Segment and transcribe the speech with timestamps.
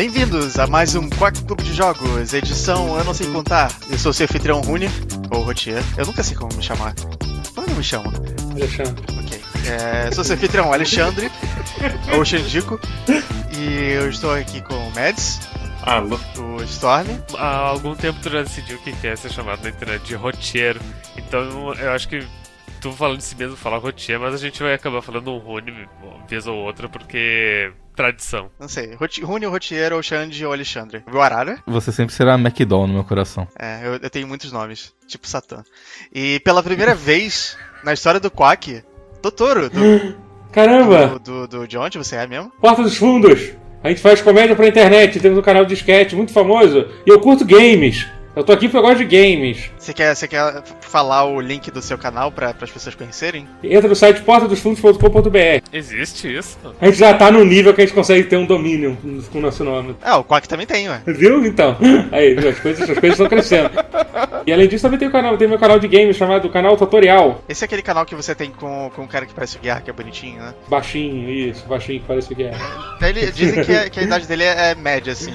[0.00, 3.70] Bem-vindos a mais um Quack Clube de Jogos, edição Eu Não Sei Contar.
[3.90, 4.86] Eu sou seu anfitrião Rune,
[5.30, 5.82] ou Rotier.
[5.98, 6.94] Eu nunca sei como me chamar.
[7.54, 8.10] Como eu me chamo?
[8.52, 9.04] Alexandre.
[9.18, 9.42] Ok.
[9.70, 11.30] É, sou seu anfitrião Alexandre,
[12.16, 12.80] ou Xandico.
[13.54, 15.38] E eu estou aqui com o Mads,
[15.82, 16.18] Alô.
[16.38, 17.06] o Storm.
[17.36, 20.14] Há algum tempo tu já decidiu o que que é ser chamado na internet de
[20.14, 20.78] rotier.
[21.14, 22.26] Então eu acho que
[22.80, 25.86] tu falando de si mesmo falar rotier, mas a gente vai acabar falando um Rune
[26.02, 28.50] uma vez ou outra, porque tradição.
[28.58, 31.02] Não sei, Rune, ou Rotier, ou Xande, ou Alexandre.
[31.12, 31.58] O Arara.
[31.66, 33.46] Você sempre será McDowell no meu coração.
[33.58, 35.62] É, eu, eu tenho muitos nomes, tipo Satã.
[36.12, 38.82] E pela primeira vez na história do Quack,
[39.20, 40.16] Totoro, do,
[40.50, 41.18] Caramba!
[41.18, 42.50] do, do, do- de onde você é mesmo?
[42.60, 43.50] Porta dos Fundos!
[43.82, 46.86] A gente faz comédia pra internet, temos um canal de sketch muito famoso.
[47.06, 48.06] E eu curto games.
[48.36, 49.70] Eu tô aqui porque eu gosto de games.
[49.78, 53.48] Você quer, você quer falar o link do seu canal para as pessoas conhecerem?
[53.64, 55.59] Entra no site portadosfundos.com.br.
[55.72, 56.58] Existe isso?
[56.80, 58.98] A gente já tá no nível que a gente consegue ter um domínio
[59.30, 59.94] com o nosso nome.
[60.02, 61.00] Ah, o Quack também tem, ué.
[61.06, 61.44] Viu?
[61.46, 61.76] Então.
[62.10, 62.36] Aí?
[62.38, 63.70] As coisas, as coisas estão crescendo.
[64.46, 67.42] E além disso, também tem o canal, tem meu canal de games chamado Canal Tutorial.
[67.48, 69.80] Esse é aquele canal que você tem com, com um cara que parece o Guerra,
[69.80, 70.54] que é bonitinho, né?
[70.68, 72.52] Baixinho, isso, baixinho que parece que é.
[73.02, 75.32] Ele, dizem que, a- que a idade dele é, é média, assim.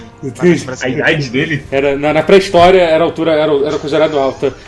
[0.82, 1.64] A idade dele?
[1.72, 4.54] Era, na, na pré-história era a altura, era, era considerado alta.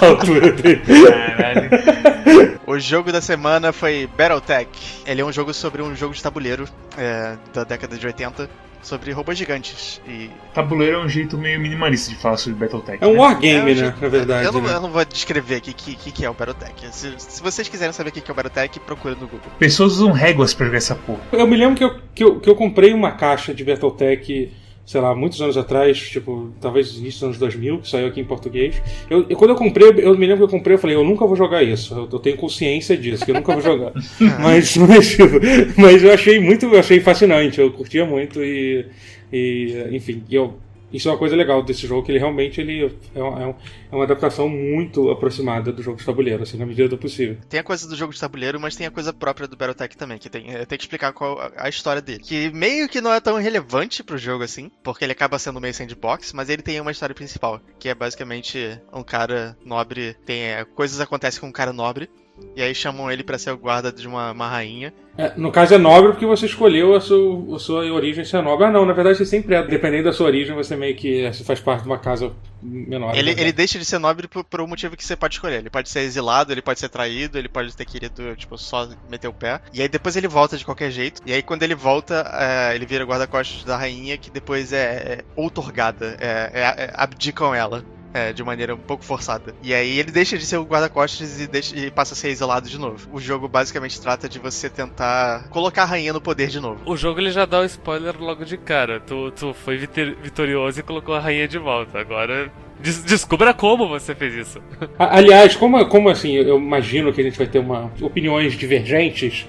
[0.00, 0.80] A altura dele.
[0.86, 2.58] Caralho.
[2.66, 4.68] O jogo da semana foi Battletech.
[5.06, 8.48] Ele é um jogo sobre um jogo de tabuleiro é, da década de 80
[8.82, 10.00] sobre robôs gigantes.
[10.06, 12.98] E Tabuleiro é um jeito meio minimalista de falar sobre Battletech.
[13.02, 13.18] É um né?
[13.18, 13.94] wargame, É, né?
[14.00, 14.44] Na verdade.
[14.46, 14.74] Eu não, né?
[14.74, 16.88] eu não vou descrever aqui o que, que, que é o Battletech.
[16.90, 19.50] Se, se vocês quiserem saber o que que é o Battletech, procura no Google.
[19.58, 21.20] Pessoas usam réguas pra jogar essa porra.
[21.30, 24.52] Eu me lembro que eu, que eu, que eu comprei uma caixa de Battletech,
[24.92, 28.24] sei lá, muitos anos atrás, tipo, talvez início dos anos 2000, que saiu aqui em
[28.26, 28.82] português.
[29.08, 31.26] Eu, eu- quando eu comprei, eu me lembro que eu comprei, eu falei, eu nunca
[31.26, 31.94] vou jogar isso.
[31.94, 33.92] Eu, eu tenho consciência disso, que eu nunca vou jogar.
[34.42, 35.40] mas, mas, tipo,
[35.78, 38.84] mas eu achei muito, eu achei fascinante, eu curtia muito e,
[39.32, 40.58] e enfim, eu,
[40.92, 43.54] isso é uma coisa legal desse jogo, que ele realmente ele é, é
[43.92, 47.36] é uma adaptação muito aproximada do jogo de tabuleiro, assim, na medida do possível.
[47.48, 50.18] Tem a coisa do jogo de tabuleiro, mas tem a coisa própria do Battletech também,
[50.18, 52.20] que tem, tem que explicar qual a história dele.
[52.20, 55.74] Que meio que não é tão relevante pro jogo assim, porque ele acaba sendo meio
[55.74, 60.64] sandbox, mas ele tem uma história principal, que é basicamente um cara nobre, tem é,
[60.64, 62.08] coisas acontecem com um cara nobre,
[62.56, 64.92] e aí chamam ele pra ser o guarda de uma, uma rainha.
[65.16, 68.64] É, no caso é nobre porque você escolheu a sua, a sua origem ser nobre.
[68.66, 69.62] Ah, não, na verdade você sempre é.
[69.62, 72.32] Dependendo da sua origem, você meio que você faz parte de uma casa
[72.62, 73.14] menor.
[73.14, 73.40] Ele, né?
[73.40, 75.58] ele deixa de ser nobre por, por um motivo que você pode escolher.
[75.58, 79.28] Ele pode ser exilado, ele pode ser traído, ele pode ter querido, tipo, só meter
[79.28, 79.60] o pé.
[79.74, 81.20] E aí depois ele volta de qualquer jeito.
[81.26, 85.24] E aí quando ele volta, é, ele vira guarda-costas da rainha, que depois é, é
[85.36, 86.16] outorgada.
[86.18, 87.84] É, é- é- abdicam ela.
[88.14, 89.54] É, de maneira um pouco forçada.
[89.62, 92.68] E aí ele deixa de ser o guarda-costas e, deixa- e passa a ser exilado
[92.68, 93.08] de novo.
[93.12, 96.80] O jogo basicamente trata de você tentar colocar a rainha no poder de novo.
[96.84, 99.00] O jogo ele já dá o spoiler logo de cara.
[99.00, 101.98] Tu, tu foi vitor- vitorioso e colocou a rainha de volta.
[101.98, 104.60] Agora des- descubra como você fez isso.
[104.98, 109.46] Aliás, como, como assim, eu imagino que a gente vai ter uma, opiniões divergentes.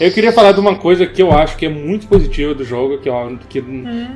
[0.00, 2.98] Eu queria falar de uma coisa que eu acho que é muito positiva do jogo,
[2.98, 3.62] que, ó, que,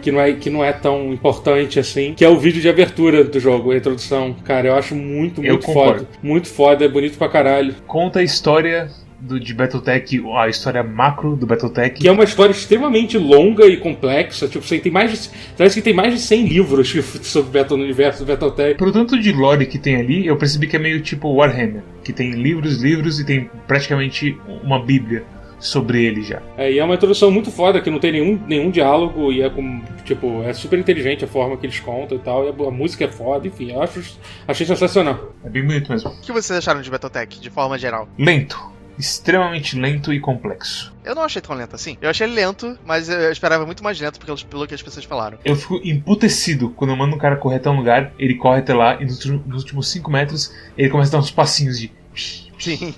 [0.02, 3.24] que, não é, que não é tão importante assim, que é o vídeo de abertura
[3.24, 4.34] do jogo, a introdução.
[4.44, 6.00] Cara, eu acho muito, Eu muito concordo.
[6.00, 6.08] foda.
[6.22, 7.74] Muito foda, é bonito pra caralho.
[7.86, 8.88] Conta a história
[9.22, 12.00] do, de Battletech, a história macro do Battletech.
[12.00, 14.48] Que é uma história extremamente longa e complexa.
[14.48, 17.78] Tipo, você tem mais de, parece que tem mais de 100 livros sobre o Battle,
[17.78, 18.78] no universo do Battletech.
[18.78, 22.12] Pelo tanto de lore que tem ali, eu percebi que é meio tipo Warhammer, que
[22.12, 25.24] tem livros, livros e tem praticamente uma bíblia
[25.60, 26.42] sobre ele já.
[26.56, 29.48] É, e é uma introdução muito foda, que não tem nenhum, nenhum diálogo e é
[29.48, 32.44] com, tipo, é super inteligente a forma que eles contam e tal.
[32.44, 35.32] E a, a música é foda, enfim, eu acho, achei sensacional.
[35.44, 36.10] É bem bonito mesmo.
[36.10, 38.08] O que vocês acharam de Battletech, de forma geral?
[38.18, 38.71] Lento.
[39.02, 40.94] Extremamente lento e complexo.
[41.04, 41.98] Eu não achei tão lento assim.
[42.00, 45.04] Eu achei ele lento, mas eu esperava muito mais lento pelo, pelo que as pessoas
[45.04, 45.38] falaram.
[45.44, 48.72] Eu fico emputecido quando eu mando um cara correr até um lugar, ele corre até
[48.72, 51.90] lá e nos, últimos- nos últimos 5 metros ele começa a dar uns passinhos de.
[52.62, 52.94] Sim.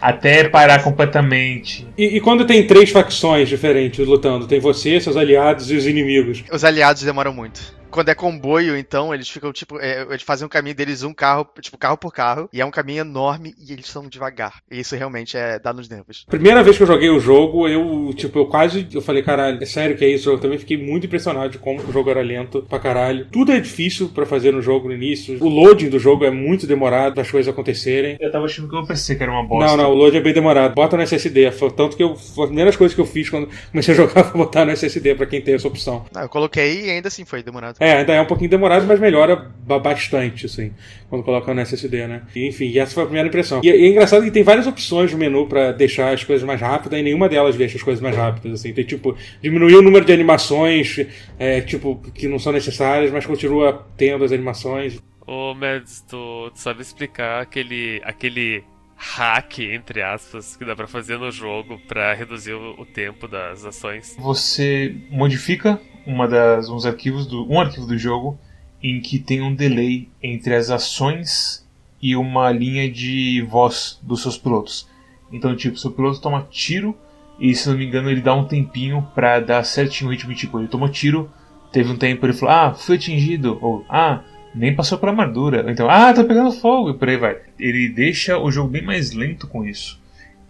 [0.00, 1.86] Até parar completamente.
[1.96, 6.44] E, e quando tem três facções diferentes lutando, tem você, seus aliados e os inimigos.
[6.52, 7.76] Os aliados demoram muito.
[7.90, 11.48] Quando é comboio, então, eles ficam, tipo, é, eles fazem um caminho deles um carro,
[11.60, 14.60] tipo, carro por carro, e é um caminho enorme e eles são devagar.
[14.70, 16.26] E isso realmente é dá nos nervos.
[16.28, 18.86] Primeira vez que eu joguei o jogo, eu, tipo, eu quase.
[18.92, 20.28] Eu falei, caralho, é sério que é isso?
[20.28, 23.28] Eu também fiquei muito impressionado de como o jogo era lento pra caralho.
[23.32, 25.42] Tudo é difícil pra fazer no jogo no início.
[25.42, 28.18] O loading do jogo é muito demorado para as coisas acontecerem.
[28.20, 29.76] Eu tava achando porque eu pensei que era uma bosta.
[29.76, 30.74] Não, não, o load é bem demorado.
[30.74, 31.50] Bota no SSD.
[31.52, 34.24] Foi Tanto que eu, foi a primeira coisa que eu fiz quando comecei a jogar
[34.24, 36.04] foi botar no SSD pra quem tem essa opção.
[36.14, 37.76] Ah, eu coloquei e ainda assim foi demorado.
[37.80, 40.72] É, ainda é um pouquinho demorado, mas melhora ba- bastante, assim,
[41.08, 42.22] quando coloca no SSD, né?
[42.34, 43.60] E, enfim, essa foi a primeira impressão.
[43.62, 46.60] E, e é engraçado que tem várias opções no menu pra deixar as coisas mais
[46.60, 48.72] rápidas e nenhuma delas deixa as coisas mais rápidas, assim.
[48.72, 51.06] Tem, tipo, diminuir o número de animações,
[51.38, 54.98] é, tipo, que não são necessárias, mas continua tendo as animações.
[55.26, 58.62] Ô, Mads, tu, tu sabe explicar aquele, aquele
[58.96, 63.64] hack, entre aspas, que dá pra fazer no jogo pra reduzir o, o tempo das
[63.64, 64.16] ações?
[64.18, 68.38] Você modifica uma das, uns arquivos do, um arquivo do jogo
[68.80, 71.66] em que tem um delay entre as ações
[72.00, 74.88] e uma linha de voz dos seus pilotos.
[75.32, 76.96] Então, tipo, seu piloto toma tiro
[77.40, 80.32] e, se não me engano, ele dá um tempinho pra dar certinho o ritmo.
[80.34, 81.28] Tipo, ele tomou tiro,
[81.72, 84.22] teve um tempo, ele falou, ah, fui atingido, ou ah,
[84.56, 85.70] nem passou pela armadura.
[85.70, 87.36] Então, ah, tá pegando fogo, e por aí vai.
[87.58, 90.00] Ele deixa o jogo bem mais lento com isso.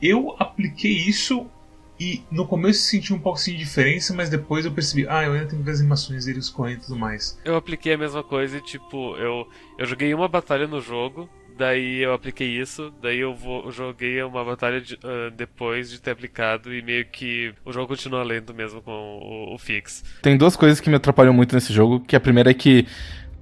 [0.01, 1.47] Eu apliquei isso
[1.99, 5.33] e no começo senti um pouco assim, de diferença, mas depois eu percebi, ah, eu
[5.33, 7.39] ainda tenho que ver as animações deles correndo e tudo mais.
[7.45, 9.49] Eu apliquei a mesma coisa e, tipo, eu,
[9.79, 11.27] eu joguei uma batalha no jogo,
[11.57, 16.11] daí eu apliquei isso, daí eu, vou, joguei uma batalha de- ah, depois de ter
[16.11, 20.05] aplicado e meio que o jogo continua lento mesmo com o, o fix.
[20.21, 22.87] Tem duas coisas que me atrapalham muito nesse jogo, que a primeira é que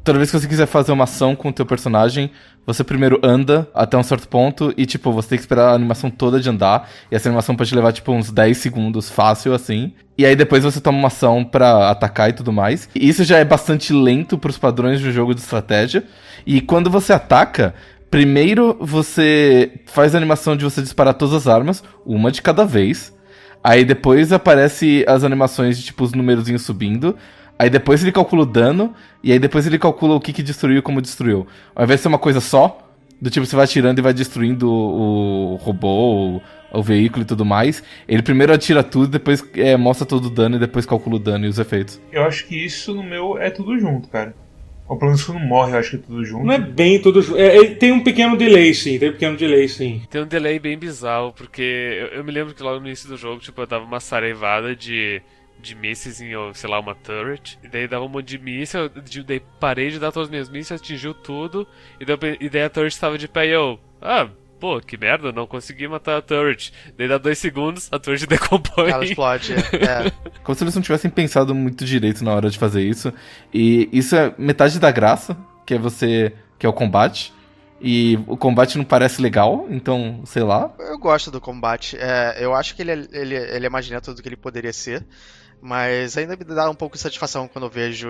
[0.04, 2.30] toda vez que você quiser fazer uma ação com o teu personagem,
[2.66, 6.10] você primeiro anda até um certo ponto e, tipo, você tem que esperar a animação
[6.10, 9.92] toda de andar, e essa animação pode levar, tipo, uns 10 segundos fácil, assim.
[10.16, 12.88] E aí depois você toma uma ação pra atacar e tudo mais.
[12.94, 16.04] E isso já é bastante lento pros padrões de um jogo de estratégia.
[16.46, 17.74] E quando você ataca,
[18.10, 23.12] primeiro você faz a animação de você disparar todas as armas, uma de cada vez.
[23.62, 27.16] Aí depois aparece as animações de tipo os numerozinhos subindo.
[27.58, 28.94] Aí depois ele calcula o dano.
[29.22, 31.46] E aí depois ele calcula o que, que destruiu e como destruiu.
[31.74, 32.78] Ao invés de ser uma coisa só,
[33.20, 36.38] do tipo você vai atirando e vai destruindo o, o robô,
[36.72, 37.82] o, o veículo e tudo mais.
[38.08, 41.46] Ele primeiro atira tudo, depois é, mostra todo o dano e depois calcula o dano
[41.46, 42.00] e os efeitos.
[42.12, 44.34] Eu acho que isso no meu é tudo junto, cara.
[44.86, 46.44] Ou pelo menos quando morre, eu acho que é tudo junto.
[46.44, 47.22] Não é bem tudo.
[47.22, 48.98] ju- É, é, tem um pequeno delay, sim.
[48.98, 50.02] Tem um pequeno delay, sim.
[50.10, 53.16] Tem um delay bem bizarro, porque eu, eu me lembro que lá no início do
[53.16, 55.22] jogo, tipo, eu dava uma saraivada de,
[55.60, 58.88] de mísseis em, sei lá, uma turret, e daí dava um monte de míssil, eu
[58.88, 61.66] de- daí parei de dar todos os meus mísseis, atingiu tudo,
[61.98, 64.28] e daí, e daí a turret estava de pé e eu, ah,
[64.60, 66.70] pô, que merda, não consegui matar a turret.
[66.96, 68.90] Daí dá dois segundos, a turret decompõe.
[68.90, 69.52] Ela explode.
[69.54, 70.10] É.
[70.42, 73.12] Como se eles não tivessem pensado muito direito na hora de fazer isso.
[73.52, 75.36] E isso é metade da graça,
[75.66, 76.32] que é você.
[76.58, 77.32] que é o combate.
[77.80, 80.72] E o combate não parece legal, então, sei lá.
[80.78, 81.96] Eu gosto do combate.
[82.00, 84.72] É, eu acho que ele é, ele, ele é mais neto do que ele poderia
[84.72, 85.04] ser.
[85.66, 88.06] Mas ainda me dá um pouco de satisfação quando eu vejo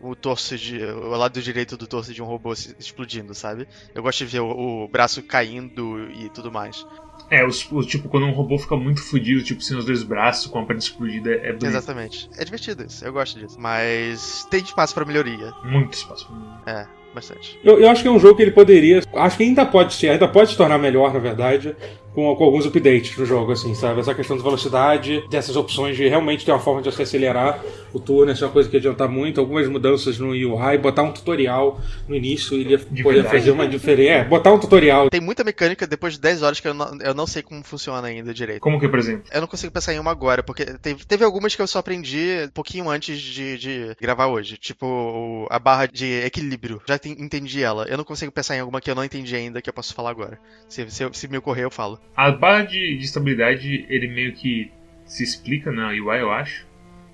[0.00, 0.82] o torso de.
[0.84, 3.68] o lado direito do torso de um robô se- explodindo, sabe?
[3.94, 6.84] Eu gosto de ver o, o braço caindo e tudo mais.
[7.30, 10.48] É, os, os- tipo, quando um robô fica muito fudido, tipo, sem os dois braços,
[10.50, 11.66] com a perna explodida, é bonito.
[11.66, 12.28] Exatamente.
[12.36, 13.56] É divertido isso, eu gosto disso.
[13.60, 15.52] Mas tem espaço pra melhoria.
[15.62, 16.48] Muito espaço pra mim.
[16.66, 17.60] É, bastante.
[17.62, 19.00] Eu, eu acho que é um jogo que ele poderia.
[19.14, 21.76] Acho que ainda pode ser, ainda pode se tornar melhor, na verdade,
[22.14, 24.00] com, com alguns updates no jogo, assim, sabe?
[24.00, 27.98] Essa questão de velocidade, dessas opções de realmente ter uma forma de você acelerar o
[28.00, 29.40] turno, isso é uma coisa que adianta muito.
[29.40, 34.02] Algumas mudanças no UI, botar um tutorial no início, ele ia poder fazer uma diferença.
[34.12, 35.08] É, botar um tutorial.
[35.10, 38.06] Tem muita mecânica depois de 10 horas que eu não, eu não sei como funciona
[38.08, 38.60] ainda direito.
[38.60, 39.24] Como que, por exemplo?
[39.32, 42.44] Eu não consigo pensar em uma agora, porque teve, teve algumas que eu só aprendi
[42.46, 44.56] um pouquinho antes de, de gravar hoje.
[44.56, 46.80] Tipo, o- a barra de equilíbrio.
[46.86, 47.86] Já tem- entendi ela.
[47.88, 50.10] Eu não consigo pensar em alguma que eu não entendi ainda que eu posso falar
[50.10, 50.38] agora.
[50.68, 51.98] Se, se, se me ocorrer, eu falo.
[52.14, 54.70] A barra de, de estabilidade, ele meio que
[55.04, 56.66] se explica na UI, eu acho.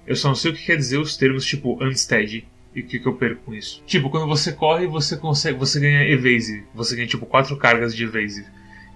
[0.06, 2.98] Eu só não sei o que quer dizer os termos tipo unsteady e o que,
[2.98, 3.82] que eu perco com isso.
[3.86, 6.64] Tipo, quando você corre, você consegue, você ganha evasive.
[6.74, 8.46] Você ganha tipo quatro cargas de evasive.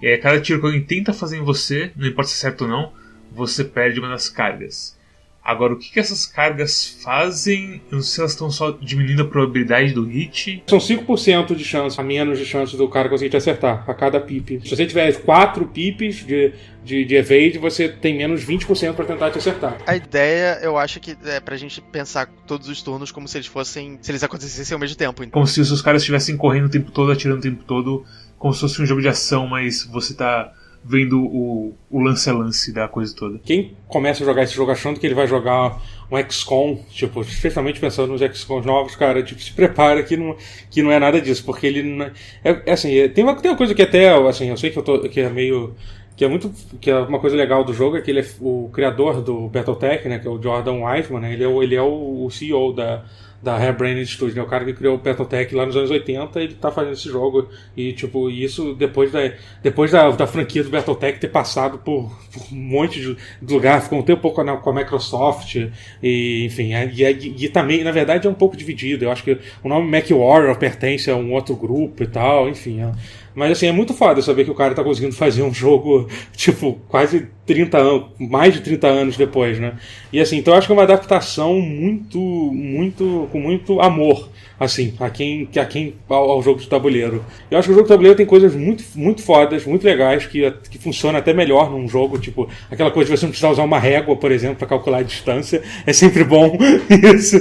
[0.01, 2.63] E aí, cada tiro que alguém tenta fazer em você, não importa se é certo
[2.63, 2.93] ou não,
[3.31, 4.97] você perde uma das cargas.
[5.43, 7.81] Agora, o que, que essas cargas fazem?
[7.91, 10.63] Eu não sei se elas estão só diminuindo a probabilidade do hit.
[10.67, 14.21] São 5% de chance, a menos de chance do cara conseguir te acertar a cada
[14.21, 14.61] pip.
[14.63, 19.31] Se você tiver 4 pips de, de, de evade, você tem menos 20% pra tentar
[19.31, 19.77] te acertar.
[19.85, 23.47] A ideia, eu acho que é pra gente pensar todos os turnos como se eles
[23.47, 23.99] fossem.
[24.01, 25.23] se eles acontecessem ao mesmo tempo.
[25.23, 28.05] Então, Como se os caras estivessem correndo o tempo todo, atirando o tempo todo,
[28.37, 32.33] como se fosse um jogo de ação, mas você tá vendo o, o lance a
[32.33, 33.39] lance da coisa toda.
[33.39, 37.79] Quem começa a jogar esse jogo achando que ele vai jogar um XCOM, tipo, especialmente
[37.79, 40.35] pensando nos XCOMs novos, cara, tipo, se prepara que não,
[40.69, 42.05] que não é nada disso, porque ele não,
[42.43, 44.77] é, é assim, é- tem uma, tem uma coisa que até, assim, eu sei que
[44.77, 45.73] eu tô, que é meio
[46.15, 48.69] que é muito que é uma coisa legal do jogo é que ele é o
[48.71, 51.81] criador do BattleTech, né, que é o Jordan Weissman, né, ele é o, ele é
[51.81, 53.03] o CEO da
[53.43, 54.41] da Hairbrained Studios, né?
[54.41, 57.49] O cara que criou o Battletech lá nos anos 80, ele tá fazendo esse jogo.
[57.75, 59.19] E, tipo, isso depois da,
[59.61, 63.99] depois da, da franquia do Battletech ter passado por, por um monte de, lugar, ficou
[63.99, 65.55] um tempo pouco com a, Microsoft,
[66.01, 69.03] e, enfim, é, e, e, e, também, na verdade, é um pouco dividido.
[69.03, 72.81] Eu acho que o nome Mac Warrior pertence a um outro grupo e tal, enfim.
[72.81, 72.91] É,
[73.35, 76.79] mas assim, é muito foda saber que o cara tá conseguindo fazer um jogo, tipo,
[76.87, 79.73] quase 30 anos, mais de 30 anos depois, né?
[80.11, 84.93] E assim, então eu acho que é uma adaptação muito, muito, com muito amor assim,
[84.99, 87.23] a quem, a quem ao, ao, jogo de tabuleiro.
[87.49, 90.49] Eu acho que o jogo de tabuleiro tem coisas muito, muito fodas, muito legais, que,
[90.69, 93.79] que funciona até melhor num jogo, tipo, aquela coisa de você não precisar usar uma
[93.79, 95.61] régua, por exemplo, para calcular a distância.
[95.85, 96.57] É sempre bom
[97.15, 97.37] isso.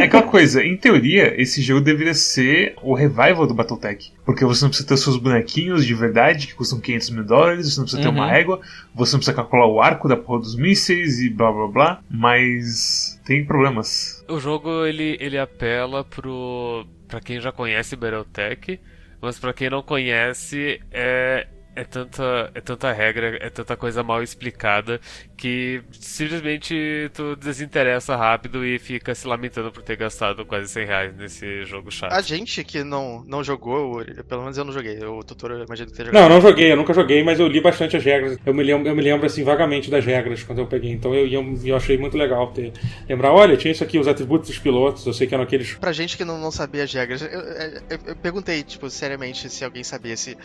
[0.00, 4.12] É aquela coisa, em teoria, esse jogo deveria ser o revival do Battletech.
[4.24, 7.72] Porque você não precisa ter os seus bonequinhos de verdade, que custam 500 mil dólares,
[7.72, 8.14] você não precisa uhum.
[8.14, 8.32] ter uma uhum.
[8.32, 8.60] régua,
[8.94, 13.20] você não precisa calcular o arco da porra dos mísseis e blá blá blá, mas
[13.24, 14.24] tem problemas.
[14.28, 18.80] O jogo ele, ele apela pro para quem já conhece Battletech,
[19.20, 24.22] mas para quem não conhece é é tanta, é tanta regra, é tanta coisa mal
[24.22, 25.00] explicada
[25.36, 31.16] que simplesmente tu desinteressa rápido e fica se lamentando por ter gastado quase 100 reais
[31.16, 32.12] nesse jogo chato.
[32.12, 35.90] A gente que não, não jogou, pelo menos eu não joguei, o tutor eu imagino
[35.90, 36.22] que tenha jogado.
[36.22, 38.36] Não, não joguei, eu nunca joguei, mas eu li bastante as regras.
[38.44, 41.26] Eu me lembro, eu me lembro assim vagamente das regras quando eu peguei, então eu,
[41.26, 42.72] eu, eu achei muito legal ter
[43.08, 45.74] lembrar, olha, tinha isso aqui, os atributos dos pilotos, eu sei que eram aqueles.
[45.74, 49.64] Pra gente que não, não sabia as regras, eu, eu, eu perguntei, tipo, seriamente, se
[49.64, 50.36] alguém sabia se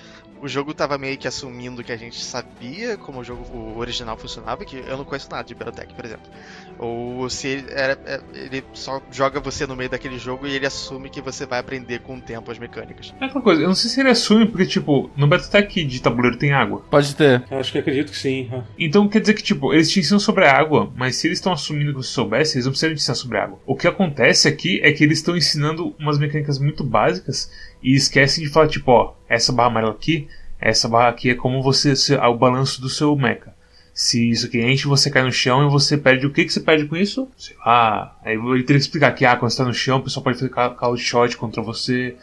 [0.42, 4.18] o jogo tava meio que assumindo que a gente sabia como o jogo o original
[4.18, 6.30] funcionava, que eu não conheço nada de Battletech, por exemplo.
[6.78, 10.66] Ou se ele, era, é, ele só joga você no meio daquele jogo e ele
[10.66, 13.14] assume que você vai aprender com o tempo as mecânicas.
[13.20, 16.38] É aquela coisa, eu não sei se ele assume, porque, tipo, no Battletech de tabuleiro
[16.38, 16.84] tem água.
[16.90, 17.44] Pode ter.
[17.50, 18.50] Eu acho que acredito que sim.
[18.78, 21.54] Então quer dizer que, tipo, eles te ensinam sobre a água, mas se eles estão
[21.54, 23.60] assumindo que você soubesse, eles não precisam te ensinar sobre a água.
[23.66, 28.44] O que acontece aqui é que eles estão ensinando umas mecânicas muito básicas e esquecem
[28.44, 30.28] de falar, tipo, ó, essa barra amarela aqui
[30.60, 33.54] essa barra aqui é como você o balanço do seu mecha.
[33.94, 36.28] Se isso aqui enche, você cai no chão e você perde.
[36.28, 37.30] O que, que você perde com isso?
[37.38, 38.14] Sei lá.
[38.26, 40.38] Aí ele teria que explicar que ah, quando você tá no chão, o pessoal pode
[40.38, 42.16] fazer call shot contra você.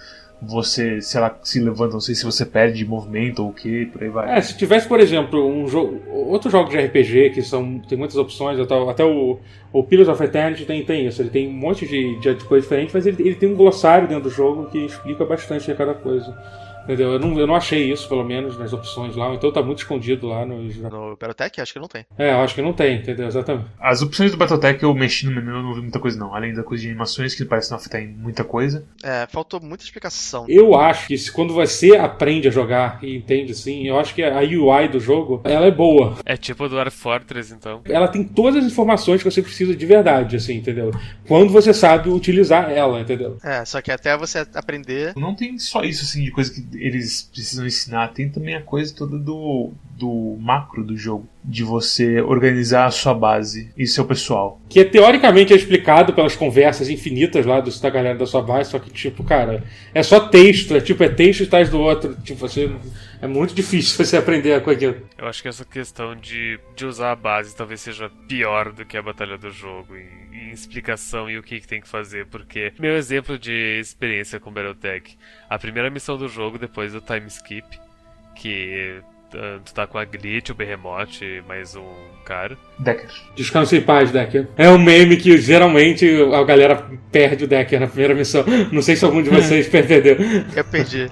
[0.43, 4.03] Você, sei lá, se levanta, não sei se você perde movimento ou o que, por
[4.03, 4.37] aí vai.
[4.37, 6.03] É, se tivesse, por exemplo, um jogo.
[6.11, 7.79] Outro jogo de RPG que são.
[7.79, 9.39] tem muitas opções, até, o,
[9.73, 11.23] o Pillars of Eternity tem, tem isso.
[11.23, 14.25] Ele tem um monte de, de, coisa diferente, mas ele, ele tem um glossário dentro
[14.25, 16.37] do jogo que explica bastante cada coisa.
[16.85, 17.13] Entendeu?
[17.13, 19.33] Eu não, eu não achei isso, pelo menos, nas opções lá.
[19.35, 20.63] Então tá muito escondido lá no.
[20.63, 21.61] No Battletech?
[21.61, 22.05] Acho que não tem.
[22.19, 23.27] É, eu acho que não tem, entendeu?
[23.27, 23.67] Exatamente.
[23.81, 26.35] As opções do Battletech eu mexi no menu eu não vi muita coisa, não.
[26.35, 28.85] Além da coisa de animações, que parece não afetar em muita coisa.
[29.03, 30.47] É, faltou muita explicação.
[30.49, 34.41] Eu acho que quando você aprende a jogar e entende assim, eu acho que a
[34.41, 36.17] UI do jogo, ela é boa.
[36.25, 37.83] É tipo do Dwarf Fortress, então.
[37.85, 40.91] Ela tem todas as informações que você precisa de verdade, assim, entendeu?
[41.27, 43.37] Quando você sabe utilizar ela, entendeu?
[43.43, 45.13] É, só que até você aprender.
[45.17, 48.95] Não tem só isso, assim, de coisa que eles precisam ensinar, tem também a coisa
[48.95, 54.61] toda do, do macro do jogo, de você organizar a sua base e seu pessoal.
[54.69, 58.71] Que é, teoricamente é explicado pelas conversas infinitas lá do, da galera da sua base,
[58.71, 59.63] só que, tipo, cara,
[59.95, 62.71] é só texto, é tipo, é texto atrás do outro, tipo, você.
[63.23, 65.01] É muito difícil você aprender com aquilo.
[65.17, 68.97] Eu acho que essa questão de, de usar a base talvez seja pior do que
[68.97, 72.73] a batalha do jogo em, em explicação e o que, que, tem que fazer, porque
[72.81, 75.17] meu exemplo de experiência com Battletech,
[75.49, 77.79] a primeira missão do jogo depois do time skip,
[78.35, 79.01] que
[79.65, 82.57] tu tá com a Glitch, o Behemoth e mais um cara.
[82.79, 83.09] Decker.
[83.35, 84.49] Descanse em paz, Decker.
[84.57, 88.45] É um meme que geralmente a galera perde o Decker na primeira missão.
[88.71, 90.17] Não sei se algum de vocês perdeu.
[90.55, 91.11] Eu perdi.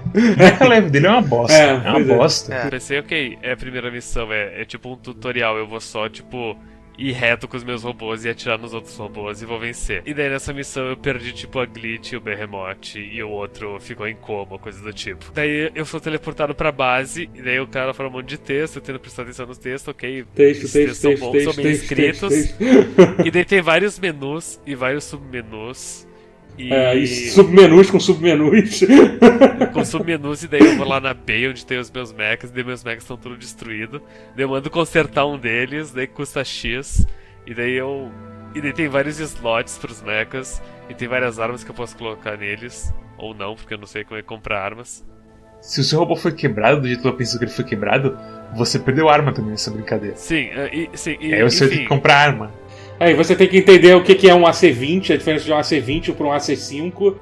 [0.59, 1.53] a leve dele é uma bosta.
[1.53, 2.03] É, é uma é.
[2.03, 2.53] bosta.
[2.53, 2.69] É.
[2.69, 6.57] Pensei, ok, é a primeira missão, é, é tipo um tutorial, eu vou só, tipo
[7.01, 10.03] ir reto com os meus robôs e atirar nos outros robôs e vou vencer.
[10.05, 14.07] E daí nessa missão eu perdi tipo a Glitch, o Behemoth e o outro ficou
[14.07, 15.31] em coma, coisa do tipo.
[15.33, 18.77] Daí eu sou teleportado pra base e daí o cara fala um monte de texto,
[18.77, 20.25] eu tendo prestar atenção nos textos, ok.
[20.35, 22.33] Texto, texto, texto, são bons, são bem escritos.
[23.25, 26.07] E daí tem vários menus e vários submenus
[26.61, 26.73] e...
[26.73, 28.81] É, e submenus com submenus.
[29.73, 32.53] com submenus, e daí eu vou lá na B onde tem os meus mechas, e
[32.53, 34.01] daí meus mechas estão tudo destruídos.
[34.35, 37.07] Daí eu mando consertar um deles, daí custa X,
[37.45, 38.11] e daí eu.
[38.53, 42.37] E daí tem vários slots pros mechas, e tem várias armas que eu posso colocar
[42.37, 45.05] neles, ou não, porque eu não sei como é comprar armas.
[45.61, 48.17] Se o seu robô foi quebrado do jeito que eu penso que ele foi quebrado,
[48.55, 50.15] você perdeu arma também nessa brincadeira.
[50.15, 51.17] Sim, e, sim.
[51.21, 52.51] E, Aí você tem que comprar arma.
[52.99, 56.13] Aí você tem que entender o que é um AC20, a diferença de um AC20
[56.13, 57.15] para um AC5.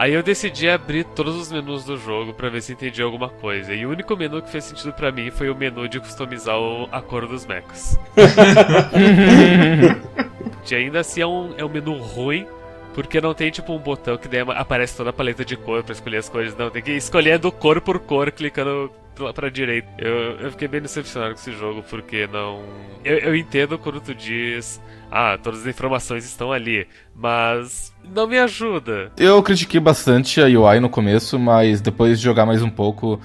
[0.00, 3.74] Aí eu decidi abrir todos os menus do jogo para ver se entendi alguma coisa.
[3.74, 6.56] E o único menu que fez sentido para mim foi o menu de customizar
[6.90, 8.00] a cor dos mechas.
[10.70, 12.46] e ainda assim é um, é um menu ruim,
[12.94, 15.92] porque não tem tipo um botão que daí aparece toda a paleta de cor para
[15.92, 16.56] escolher as cores.
[16.56, 18.90] Não, tem que escolher do cor por cor, clicando
[19.34, 19.88] pra direita.
[19.98, 22.62] Eu, eu fiquei bem decepcionado com esse jogo, porque não.
[23.04, 24.80] Eu, eu entendo quando tu diz.
[25.10, 29.10] Ah, todas as informações estão ali, mas não me ajuda.
[29.16, 33.20] Eu critiquei bastante a UI no começo, mas depois de jogar mais um pouco,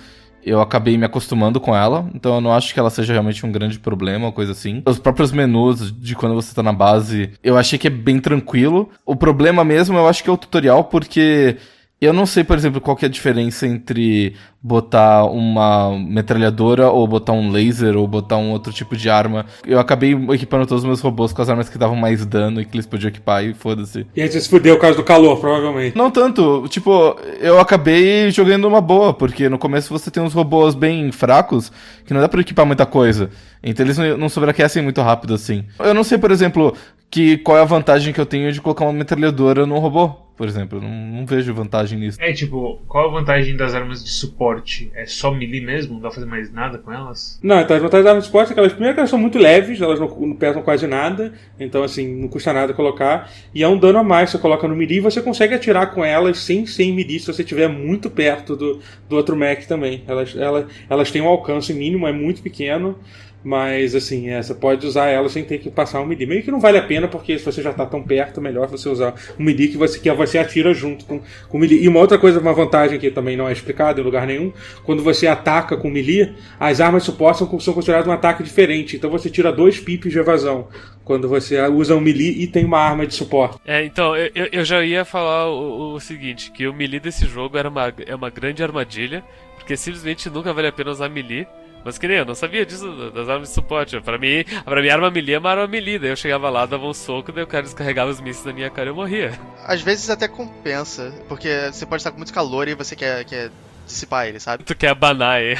[0.45, 3.51] eu acabei me acostumando com ela, então eu não acho que ela seja realmente um
[3.51, 4.83] grande problema ou coisa assim.
[4.85, 8.89] Os próprios menus de quando você tá na base, eu achei que é bem tranquilo.
[9.03, 11.57] O problema mesmo eu acho que é o tutorial, porque
[12.05, 14.35] eu não sei, por exemplo, qual que é a diferença entre
[14.65, 19.45] botar uma metralhadora ou botar um laser ou botar um outro tipo de arma.
[19.63, 22.65] Eu acabei equipando todos os meus robôs com as armas que davam mais dano e
[22.65, 24.07] que eles podiam equipar e foda-se.
[24.15, 25.95] E aí você se fudeu por causa do calor, provavelmente.
[25.95, 30.73] Não tanto, tipo, eu acabei jogando uma boa, porque no começo você tem uns robôs
[30.73, 31.71] bem fracos
[32.03, 33.29] que não dá pra equipar muita coisa.
[33.63, 35.63] Então eles não sobreaquecem muito rápido assim.
[35.77, 36.75] Eu não sei, por exemplo,
[37.09, 40.47] que qual é a vantagem que eu tenho de colocar uma metralhadora num robô por
[40.47, 40.81] exemplo.
[40.81, 42.17] Não, não, vejo vantagem nisso.
[42.21, 44.91] É, tipo, qual a vantagem das armas de suporte?
[44.93, 45.93] É só melee mesmo?
[45.93, 47.39] Não dá pra fazer mais nada com elas?
[47.41, 49.19] Não, então as vantagens das armas de suporte é que elas, primeiro que elas são
[49.19, 53.31] muito leves, elas não, não, pesam quase nada, então assim, não custa nada colocar.
[53.53, 56.03] E é um dano a mais, você coloca no melee e você consegue atirar com
[56.03, 60.03] elas sem sem melee se você estiver muito perto do, do outro mech também.
[60.07, 62.99] Elas, elas, elas têm um alcance mínimo, é muito pequeno.
[63.45, 66.25] Mas assim, é, você pode usar ela sem ter que passar um melee.
[66.25, 68.89] Meio que não vale a pena, porque se você já está tão perto, melhor você
[68.89, 71.83] usar um melee que você, que você atira junto com, com o melee.
[71.83, 74.51] E uma outra coisa, uma vantagem que também não é explicada em lugar nenhum,
[74.83, 78.95] quando você ataca com melee, as armas de suporte são, são consideradas um ataque diferente.
[78.95, 80.67] Então você tira dois pips de evasão
[81.03, 83.59] quando você usa um melee e tem uma arma de suporte.
[83.63, 87.59] É, então, eu, eu já ia falar o, o seguinte, que o melee desse jogo
[87.59, 89.23] era uma, é uma grande armadilha,
[89.55, 91.45] porque simplesmente nunca vale a pena usar melee.
[91.85, 94.01] Mas que nem eu não sabia disso das armas de suporte.
[94.01, 95.99] Pra mim, pra mim arma melee é uma arma melee.
[95.99, 98.71] Daí eu chegava lá, dava um soco, daí o cara descarregava os mísseis na minha
[98.71, 99.39] cara e eu morria.
[99.63, 103.51] Às vezes até compensa, porque você pode estar com muito calor e você quer, quer
[103.85, 104.63] dissipar ele, sabe?
[104.63, 105.59] Tu quer abanar ele.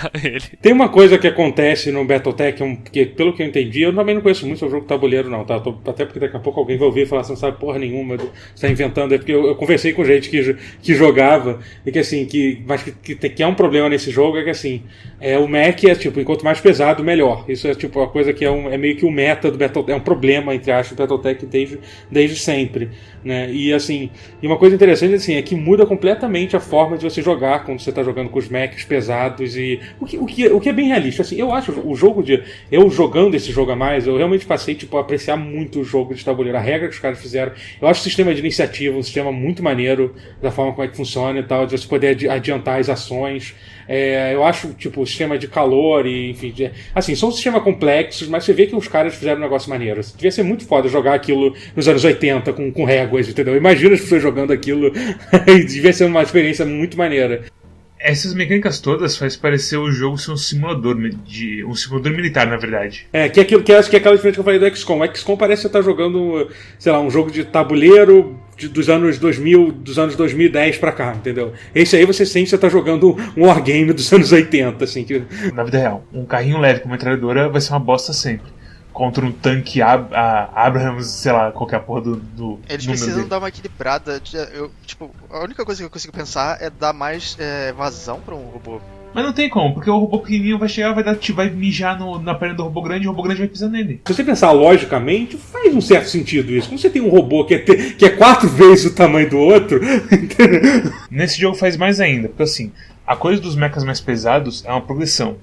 [0.62, 4.16] Tem uma coisa que acontece no Battletech, um, que pelo que eu entendi, eu também
[4.16, 5.60] não conheço muito o jogo tabuleiro, não, tá?
[5.60, 7.80] Tô, até porque daqui a pouco alguém vai ouvir e falar assim, não sabe porra
[7.80, 9.14] nenhuma, você tá inventando.
[9.14, 12.84] É porque eu, eu, conversei com gente que, que jogava, e que assim, que, mas
[12.84, 14.84] que, que, que é um problema nesse jogo, é que assim,
[15.20, 17.46] é, o Mac é tipo, enquanto mais pesado, melhor.
[17.48, 19.58] Isso é tipo uma coisa que é, um, é meio que o um meta do
[19.58, 22.90] Battletech, é um problema, entre aspas, do Battletech desde, desde sempre.
[23.26, 23.52] Né?
[23.52, 27.24] E assim, e uma coisa interessante assim, é que muda completamente a forma de você
[27.24, 30.62] jogar quando você está jogando com os mechs pesados e o que, o que, o
[30.62, 31.24] que é bem realista.
[31.24, 34.76] Assim, eu acho o jogo de eu jogando esse jogo a mais, eu realmente passei
[34.76, 37.52] tipo a apreciar muito o jogo de tabuleiro, a regra que os caras fizeram.
[37.82, 40.96] Eu acho o sistema de iniciativa um sistema muito maneiro da forma como é que
[40.96, 43.56] funciona e tal, de você poder adiantar as ações.
[43.88, 48.28] É, eu acho, tipo, o sistema de calor e, enfim, de, assim, são sistemas complexos,
[48.28, 50.02] mas você vê que os caras fizeram um negócio maneiro.
[50.16, 53.56] Devia ser muito foda jogar aquilo nos anos 80 com, com réguas, entendeu?
[53.56, 54.92] Imagina as pessoas jogando aquilo
[55.68, 57.44] devia ser uma experiência muito maneira.
[58.00, 62.58] Essas mecânicas todas faz parecer o jogo ser um simulador de um simulador militar, na
[62.58, 63.08] verdade.
[63.12, 65.00] É, que é aquilo que acho que é aquela diferença que eu falei do XCOM.
[65.00, 68.90] O XCOM parece que você tá jogando, sei lá, um jogo de tabuleiro de, dos
[68.90, 71.54] anos 2000, dos anos 2010 pra cá, entendeu?
[71.74, 75.04] Esse aí você sente que você tá jogando um wargame dos anos 80, assim.
[75.04, 75.24] Que...
[75.54, 78.55] Na vida real, um carrinho leve com metralhadora vai ser uma bosta sempre
[78.96, 80.10] contra um tanque Ab
[80.56, 82.16] Abrams, sei lá, qualquer porra do.
[82.16, 83.28] do Eles precisam dele.
[83.28, 84.22] dar uma equilibrada.
[84.54, 88.34] Eu, tipo, a única coisa que eu consigo pensar é dar mais é, vazão pra
[88.34, 88.80] um robô.
[89.14, 92.20] Mas não tem como, porque o robô pequenininho vai chegar, vai, dar, vai mijar no,
[92.20, 94.02] na perna do robô grande e o robô grande vai pisar nele.
[94.06, 96.70] Se você pensar logicamente, faz um certo sentido isso.
[96.70, 99.38] Quando você tem um robô que é, ter, que é quatro vezes o tamanho do
[99.38, 99.80] outro.
[101.12, 102.72] Nesse jogo faz mais ainda, porque assim,
[103.06, 105.38] a coisa dos mechas mais pesados é uma progressão.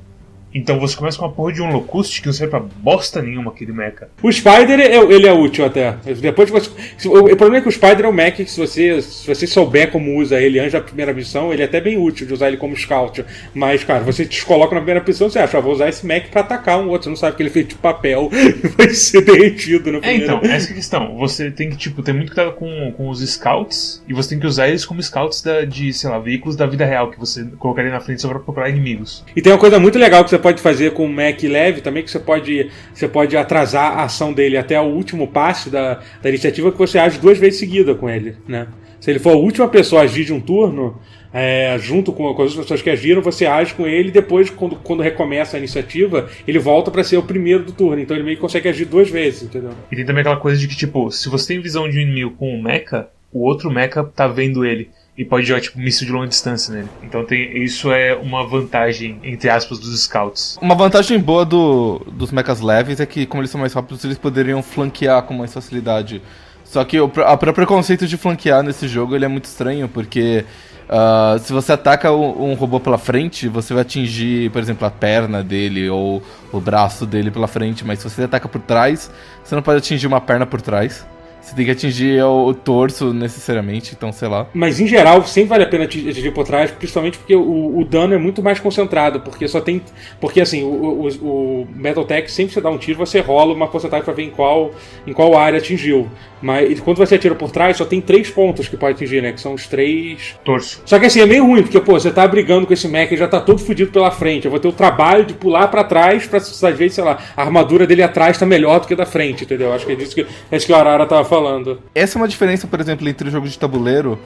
[0.54, 3.50] Então você começa com uma porra de um Locust que não serve pra bosta nenhuma
[3.50, 4.08] aquele mecha.
[4.22, 5.96] O Spider, é, ele é útil até.
[6.20, 6.70] Depois você,
[7.08, 9.90] o problema é que o Spider é um mecha que se você, se você souber
[9.90, 12.56] como usa ele antes da primeira missão, ele é até bem útil de usar ele
[12.56, 13.24] como scout.
[13.54, 16.28] Mas, cara, você te coloca na primeira missão você acha, ah, vou usar esse mecha
[16.28, 17.04] pra atacar um outro.
[17.04, 20.22] Você não sabe que ele é feito de papel e vai ser derretido no primeiro.
[20.22, 21.16] É, então, essa é a questão.
[21.16, 24.46] Você tem que, tipo, ter muito cuidado com, com os scouts e você tem que
[24.46, 27.90] usar eles como scouts da, de, sei lá, veículos da vida real que você colocaria
[27.90, 29.24] na frente só pra procurar inimigos.
[29.34, 32.02] E tem uma coisa muito legal que você pode fazer com o Mac leve também,
[32.02, 36.28] que você pode, você pode atrasar a ação dele até o último passe da, da
[36.28, 38.66] iniciativa, que você age duas vezes seguida com ele, né?
[39.00, 41.00] Se ele for a última pessoa a agir de um turno,
[41.32, 44.76] é, junto com, com, as pessoas que agiram, você age com ele e depois, quando,
[44.76, 48.00] quando recomeça a iniciativa, ele volta para ser o primeiro do turno.
[48.00, 49.72] Então ele meio que consegue agir duas vezes, entendeu?
[49.90, 52.30] E tem também aquela coisa de que, tipo, se você tem visão de um inimigo
[52.38, 56.12] com um mecha, o outro mecha tá vendo ele e pode jogar tipo míssil de
[56.12, 56.88] longa distância nele.
[57.02, 60.58] Então tem, isso é uma vantagem, entre aspas, dos scouts.
[60.60, 64.18] Uma vantagem boa do, dos mechas leves é que, como eles são mais rápidos, eles
[64.18, 66.22] poderiam flanquear com mais facilidade
[66.64, 70.46] Só que o, a próprio conceito de flanquear nesse jogo ele é muito estranho, porque
[70.88, 74.90] ah, se você ataca um, um robô pela frente, você vai atingir, por exemplo, a
[74.90, 76.22] perna dele ou
[76.52, 79.10] o braço dele pela frente, mas se você ataca por trás,
[79.42, 81.06] você não pode atingir uma perna por trás.
[81.42, 84.46] Você tem que atingir o, o torso necessariamente, então sei lá.
[84.54, 88.14] Mas em geral, sempre vale a pena atingir por trás, principalmente porque o, o dano
[88.14, 89.82] é muito mais concentrado, porque só tem.
[90.20, 93.52] Porque assim, o, o, o Metal Tech sempre que você dá um tiro, você rola
[93.52, 94.70] uma porcentagem pra ver em qual,
[95.06, 96.08] em qual área atingiu.
[96.40, 99.32] Mas quando você atira por trás, só tem três pontos que pode atingir, né?
[99.32, 100.36] Que são os três.
[100.44, 100.82] Torço.
[100.84, 103.20] Só que assim, é meio ruim, porque, pô, você tá brigando com esse mech, ele
[103.20, 104.44] já tá todo fudido pela frente.
[104.44, 107.42] Eu vou ter o trabalho de pular pra trás, pra às vezes, sei lá, a
[107.42, 109.72] armadura dele atrás tá melhor do que a da frente, entendeu?
[109.72, 111.80] Acho que é disso que, é isso que o Arara tava falando.
[111.94, 114.18] Essa é uma diferença, por exemplo, entre o jogo de tabuleiro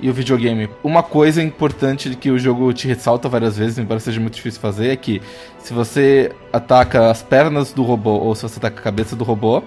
[0.00, 0.70] e o videogame.
[0.82, 4.88] Uma coisa importante que o jogo te ressalta várias vezes, embora seja muito difícil fazer,
[4.88, 5.20] é que
[5.58, 9.62] se você ataca as pernas do robô ou se você ataca a cabeça do robô,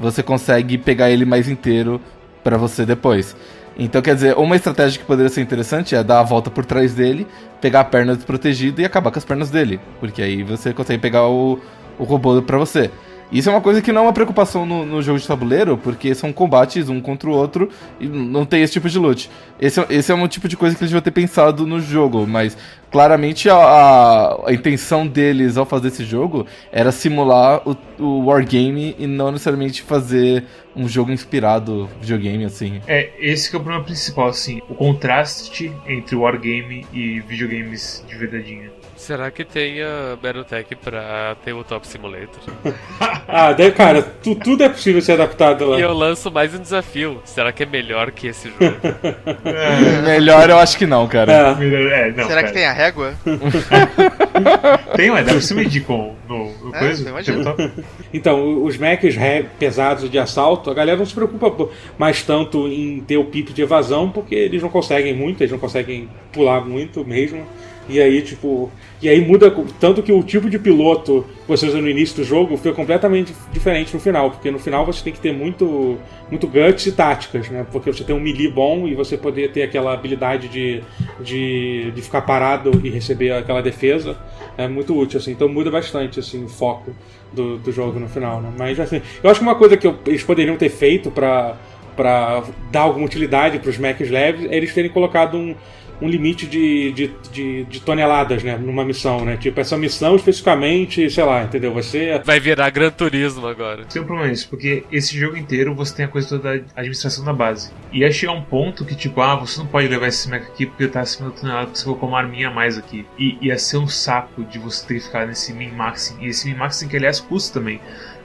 [0.00, 2.00] você consegue pegar ele mais inteiro
[2.42, 3.36] pra você depois.
[3.78, 6.92] Então, quer dizer, uma estratégia que poderia ser interessante é dar a volta por trás
[6.92, 7.24] dele,
[7.60, 9.80] pegar a perna desprotegida e acabar com as pernas dele.
[10.00, 11.58] Porque aí você consegue pegar o,
[11.98, 12.90] o robô pra você.
[13.32, 16.14] Isso é uma coisa que não é uma preocupação no, no jogo de tabuleiro, porque
[16.14, 19.30] são combates um contra o outro e não tem esse tipo de loot.
[19.58, 22.26] Esse, é- esse é um tipo de coisa que eles deviam ter pensado no jogo,
[22.26, 22.56] mas
[22.90, 28.94] claramente a, a, a intenção deles ao fazer esse jogo era simular o, o Wargame
[28.98, 30.44] e não necessariamente fazer
[30.76, 32.82] um jogo inspirado videogame, assim.
[32.86, 38.14] É, esse que é o problema principal, assim, o contraste entre wargame e videogames de
[38.14, 38.81] verdadeinha.
[39.02, 42.40] Será que tem a Battletech pra Tabletop Simulator?
[43.34, 45.78] Ah, daí, cara, tu- tudo é possível ser adaptado lá.
[45.78, 47.22] E eu lanço mais um desafio.
[47.24, 48.58] Será que é melhor que esse jogo?
[50.04, 51.32] Melhor eu acho que não, cara.
[51.32, 52.08] É.
[52.08, 52.46] É, não, Será cara.
[52.48, 53.14] que tem a régua?
[54.94, 57.04] Tem, mas dá pra se medir com no, no É, coisa.
[57.10, 57.70] tabletop.
[58.12, 59.16] Então, os mechs
[59.58, 63.62] pesados de assalto, a galera não se preocupa mais tanto em ter o pip de
[63.62, 67.46] evasão, porque eles não conseguem muito, eles não conseguem pular muito mesmo.
[67.88, 68.70] E aí, tipo.
[69.00, 69.52] E aí muda.
[69.80, 73.34] Tanto que o tipo de piloto que você usa no início do jogo fica completamente
[73.52, 74.30] diferente no final.
[74.30, 75.98] Porque no final você tem que ter muito,
[76.30, 77.66] muito guts e táticas, né?
[77.72, 80.80] Porque você tem um melee bom e você poder ter aquela habilidade de,
[81.20, 84.16] de, de ficar parado e receber aquela defesa.
[84.56, 85.32] É muito útil, assim.
[85.32, 86.92] Então muda bastante, assim, o foco
[87.32, 88.52] do, do jogo no final, né?
[88.56, 91.56] Mas, assim, eu acho que uma coisa que eu- eles poderiam ter feito pra,
[91.96, 95.54] pra dar alguma utilidade pros mechs leves é eles terem colocado um,
[96.02, 98.56] um limite de, de, de, de toneladas, né?
[98.56, 99.36] Numa missão, né?
[99.36, 101.72] Tipo, essa missão especificamente, sei lá, entendeu?
[101.72, 102.20] Você...
[102.24, 103.84] Vai virar Gran Turismo agora.
[103.84, 107.24] Tem um problema nisso, porque esse jogo inteiro você tem a coisa toda da administração
[107.24, 107.70] da base.
[107.92, 110.66] E ia chegar um ponto que, tipo, ah, você não pode levar esse mecha aqui
[110.66, 113.06] porque tá acima da tonelada, porque você colocou uma arminha a mais aqui.
[113.18, 116.16] E ia ser um saco de você ter que ficar nesse min-maxing.
[116.20, 117.80] E esse min-maxing que, aliás, custa também.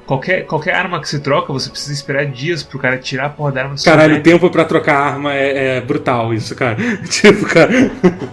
[0.08, 3.52] Qualquer, qualquer arma que você troca, você precisa esperar dias pro cara tirar a porra
[3.52, 6.78] da arma do seu Caralho, o tempo pra trocar arma é, é brutal isso, cara.
[7.10, 7.70] tipo, cara...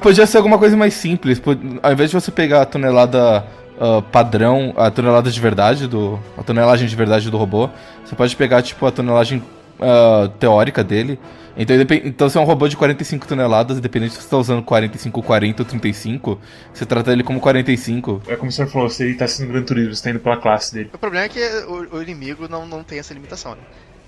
[0.00, 1.42] Podia ser alguma coisa mais simples.
[1.82, 3.44] Ao invés de você pegar a tonelada
[3.78, 6.18] ah, padrão, a tonelada de verdade do.
[6.38, 7.68] a tonelagem de verdade do robô,
[8.04, 9.42] você pode pegar tipo a tonelagem
[9.80, 11.18] ah, teórica dele.
[11.56, 15.22] Então, então, se é um robô de 45 toneladas, independente se você está usando 45,
[15.22, 16.40] 40 ou 35,
[16.72, 18.22] você trata ele como 45.
[18.26, 20.36] É como o senhor falou, se ele tá sendo Gran Turismo, você tá indo pela
[20.36, 20.90] classe dele.
[20.92, 23.60] O problema é que o, o inimigo não, não tem essa limitação, né?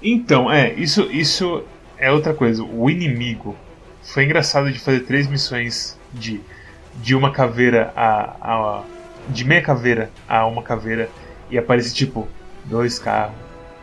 [0.02, 1.62] Então, é, isso, isso
[1.98, 2.64] é outra coisa.
[2.64, 3.56] O inimigo
[4.02, 6.40] foi engraçado de fazer três missões de,
[6.96, 8.82] de uma caveira a, a.
[9.28, 11.08] de meia caveira a uma caveira
[11.48, 12.28] e aparece tipo
[12.64, 13.36] dois carros,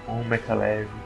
[0.08, 1.03] um mecha leve.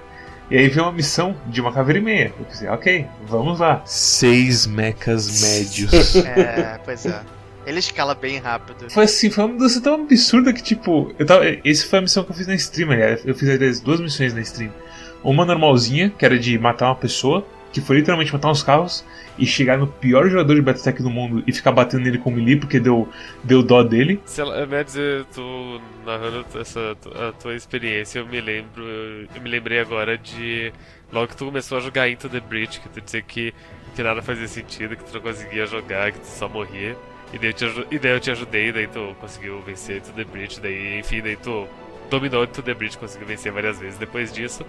[0.49, 2.33] E aí vem uma missão de uma caveira e meia.
[2.39, 3.81] Eu pensei, ok, vamos lá.
[3.85, 6.15] Seis mechas médios.
[6.25, 7.21] É, pois é.
[7.65, 8.89] Ele escala bem rápido.
[8.89, 11.43] Foi assim, foi uma mudança tão absurda que, tipo, eu tava.
[11.65, 13.25] Essa foi a missão que eu fiz na stream, aliás.
[13.25, 14.71] Eu fiz aliás, duas missões na stream.
[15.21, 17.45] Uma normalzinha, que era de matar uma pessoa,
[17.77, 19.05] que foi literalmente matar uns carros
[19.37, 22.55] e chegar no pior jogador de Battletech do mundo e ficar batendo nele com melee
[22.55, 23.07] porque deu,
[23.43, 24.19] deu dó dele.
[24.25, 24.95] Sei lá, Mads,
[25.33, 30.73] tô narrando essa, a tua experiência, eu me lembro, eu me lembrei agora de
[31.11, 33.53] logo que tu começou a jogar Into the Breach, que tu dizia que,
[33.95, 36.97] que nada fazia sentido, que tu não conseguia jogar, que tu só morria.
[37.31, 40.23] E daí eu te, e daí eu te ajudei, daí tu conseguiu vencer Into the
[40.23, 41.67] Breach, daí enfim, daí tu
[42.09, 44.65] dominou Into the Breach, conseguiu vencer várias vezes depois disso.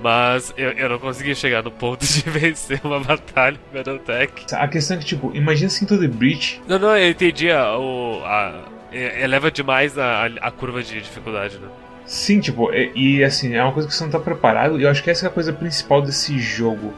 [0.00, 4.54] Mas eu, eu não consegui chegar no ponto de vencer uma batalha em Battletech.
[4.54, 6.60] A questão é que, tipo, imagina se Into the Breach.
[6.66, 11.00] Não, não, eu entendi a, o, a, é- eleva demais a, a, a curva de
[11.00, 11.68] dificuldade, né?
[12.04, 14.78] Sim, tipo, e, e, assim, é uma coisa que você não tá preparado.
[14.78, 16.92] E eu acho que essa é a coisa principal desse jogo.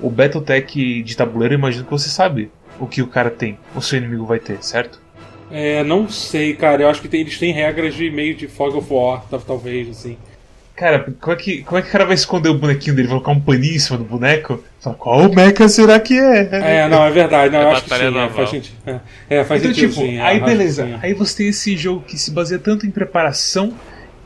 [0.00, 3.82] O Battletech de tabuleiro, eu imagino que você sabe o que o cara tem, o
[3.82, 5.00] seu inimigo vai ter, certo?
[5.50, 6.82] É, não sei, cara.
[6.82, 9.88] Eu acho que tem- eles têm regras de meio de Fog of War, tal- talvez,
[9.88, 10.16] assim.
[10.76, 13.08] Cara, como é, que, como é que o cara vai esconder o bonequinho dele?
[13.08, 14.64] Vai colocar um paninho em cima do boneco?
[14.80, 16.48] Fala, qual mecha será que é?
[16.52, 17.52] É, não, é verdade.
[17.52, 18.76] Não, É eu acho que sim, é, faz sentido.
[18.86, 20.16] É, é, faz então, sentido tipo, sim.
[20.16, 20.86] é, aí beleza.
[20.86, 20.98] sim.
[21.02, 23.74] Aí você tem esse jogo que se baseia tanto em preparação,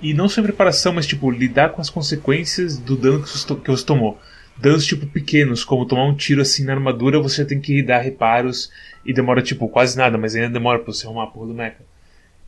[0.01, 3.53] e não só em preparação, mas tipo, lidar com as consequências do dano que você,
[3.57, 4.17] que você tomou.
[4.57, 8.71] Danos tipo pequenos, como tomar um tiro assim na armadura, você tem que dar reparos
[9.05, 11.83] e demora tipo quase nada, mas ainda demora pra você arrumar a porra do mecha.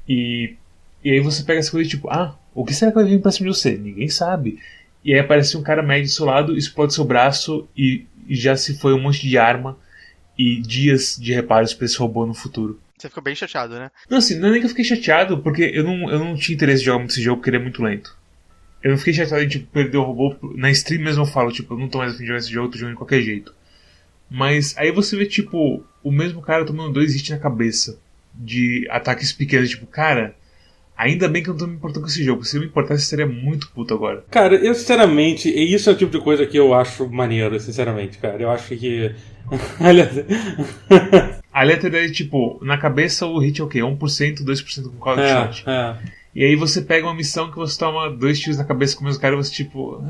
[0.09, 0.55] E,
[1.03, 3.33] e aí você pega essa coisa tipo, ah, o que será que vai vir pra
[3.33, 3.77] cima de você?
[3.77, 4.59] Ninguém sabe.
[5.05, 8.57] E aí aparece um cara médio do seu lado, explode seu braço e, e já
[8.57, 9.79] se foi um monte de arma
[10.39, 12.81] e dias de reparos pra esse robô no futuro.
[12.97, 13.91] Você ficou bem chateado, né?
[14.09, 16.55] Não, assim, não é nem que eu fiquei chateado, porque eu não, eu não tinha
[16.55, 18.17] interesse de jogar muito esse jogo, porque ele é muito lento.
[18.87, 20.37] Eu não fiquei chateado de tipo, perder o robô.
[20.55, 22.69] Na stream mesmo eu falo, tipo, eu não tô mais afim de jogar esse jogo,
[22.69, 23.53] tô jogando de qualquer jeito.
[24.31, 27.99] Mas aí você vê, tipo, o mesmo cara tomando dois hits na cabeça
[28.33, 30.37] de ataques pequenos, tipo, cara,
[30.97, 32.45] ainda bem que eu não tô me importando com esse jogo.
[32.45, 34.25] Se eu me importasse, eu estaria muito puto agora.
[34.31, 38.19] Cara, eu sinceramente, e isso é o tipo de coisa que eu acho maneiro, sinceramente,
[38.19, 38.41] cara.
[38.41, 39.11] Eu acho que.
[41.53, 43.81] A letra é tipo, na cabeça o hit é o quê?
[43.81, 45.69] 1%, 2% com qual é, shot.
[45.69, 45.97] é.
[46.37, 49.05] E aí você pega uma missão que você toma dois tiros na cabeça com o
[49.07, 50.05] mesmo cara e você tipo.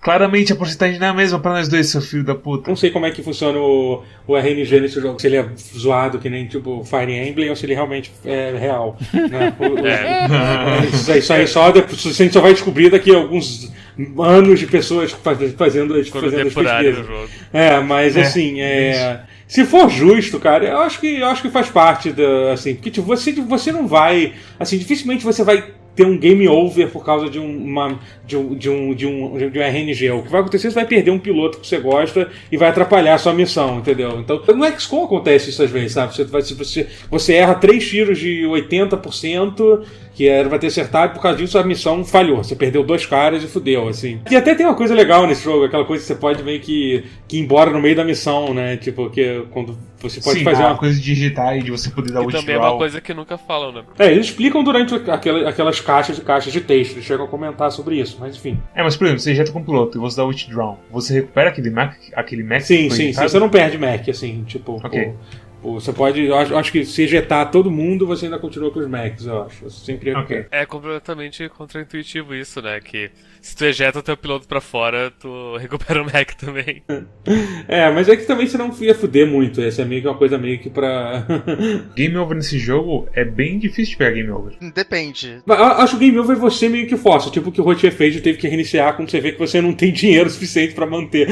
[0.00, 2.68] Claramente a porcentagem não é a mesma pra nós dois, seu filho da puta.
[2.68, 5.20] Não sei como é que funciona o, o RNG nesse jogo.
[5.20, 8.98] Se ele é zoado que nem tipo Fire Emblem ou se ele realmente é real.
[9.14, 9.54] Né?
[9.60, 10.86] O- É.
[10.92, 13.70] Isso aí, só a gente só vai descobrir daqui a alguns
[14.18, 17.06] anos de pessoas faz- fazendo, Quando fazendo as pesquisas.
[17.06, 17.28] jogo.
[17.52, 19.20] É, mas É, assim, é,
[19.52, 22.90] se for justo, cara, eu acho que eu acho que faz parte da, assim, porque
[22.90, 27.28] tipo, você você não vai, assim, dificilmente você vai ter um game over por causa
[27.28, 30.10] de um, uma, de um, de um, de um, de um RNG.
[30.12, 33.12] O que vai acontecer, você vai perder um piloto que você gosta e vai atrapalhar
[33.12, 34.20] a sua missão, entendeu?
[34.20, 36.16] Então, no XCOM acontece isso às vezes, sabe?
[36.16, 39.82] Você, vai, você, você erra três tiros de 80%,
[40.22, 42.44] que era pra ter acertado, por causa disso a missão falhou.
[42.44, 44.20] Você perdeu dois caras e fudeu, assim.
[44.30, 47.04] E até tem uma coisa legal nesse jogo, aquela coisa que você pode meio que,
[47.26, 48.76] que ir embora no meio da missão, né?
[48.76, 52.12] Tipo, que quando você pode Sim, fazer uma coisa de digitar e de você poder
[52.12, 53.82] dar o também é uma coisa que nunca falam, né?
[53.98, 57.70] É, eles explicam durante aquela- aquelas caixas e caixas de texto, eles chegam a comentar
[57.72, 58.60] sobre isso, mas enfim.
[58.74, 60.78] É, mas por exemplo, você ejeta com o piloto e você dá o withdraw.
[60.90, 64.80] Você recupera aquele Mac, aquele Mac Sim, sim, sim, você não perde Mac, assim, tipo.
[64.84, 65.00] Ok.
[65.00, 66.24] o- você pode.
[66.24, 69.42] Eu acho, acho que se ejetar todo mundo, você ainda continua com os Macs, eu
[69.42, 69.64] acho.
[69.64, 70.46] Você sempre Ok.
[70.50, 72.80] É completamente contraintuitivo isso, né?
[72.80, 76.82] Que se tu ejeta o teu piloto pra fora, tu recupera o Mac também.
[77.68, 79.60] É, mas é que também você não ia fuder muito.
[79.60, 81.24] Essa é meio que uma coisa meio que pra.
[81.94, 84.54] Game over nesse jogo é bem difícil de pegar game over.
[84.74, 85.40] Depende.
[85.46, 87.30] Mas eu Acho que o game over você meio que força.
[87.30, 89.72] Tipo o que o Rotier fez, teve que reiniciar quando você vê que você não
[89.72, 91.28] tem dinheiro suficiente pra manter.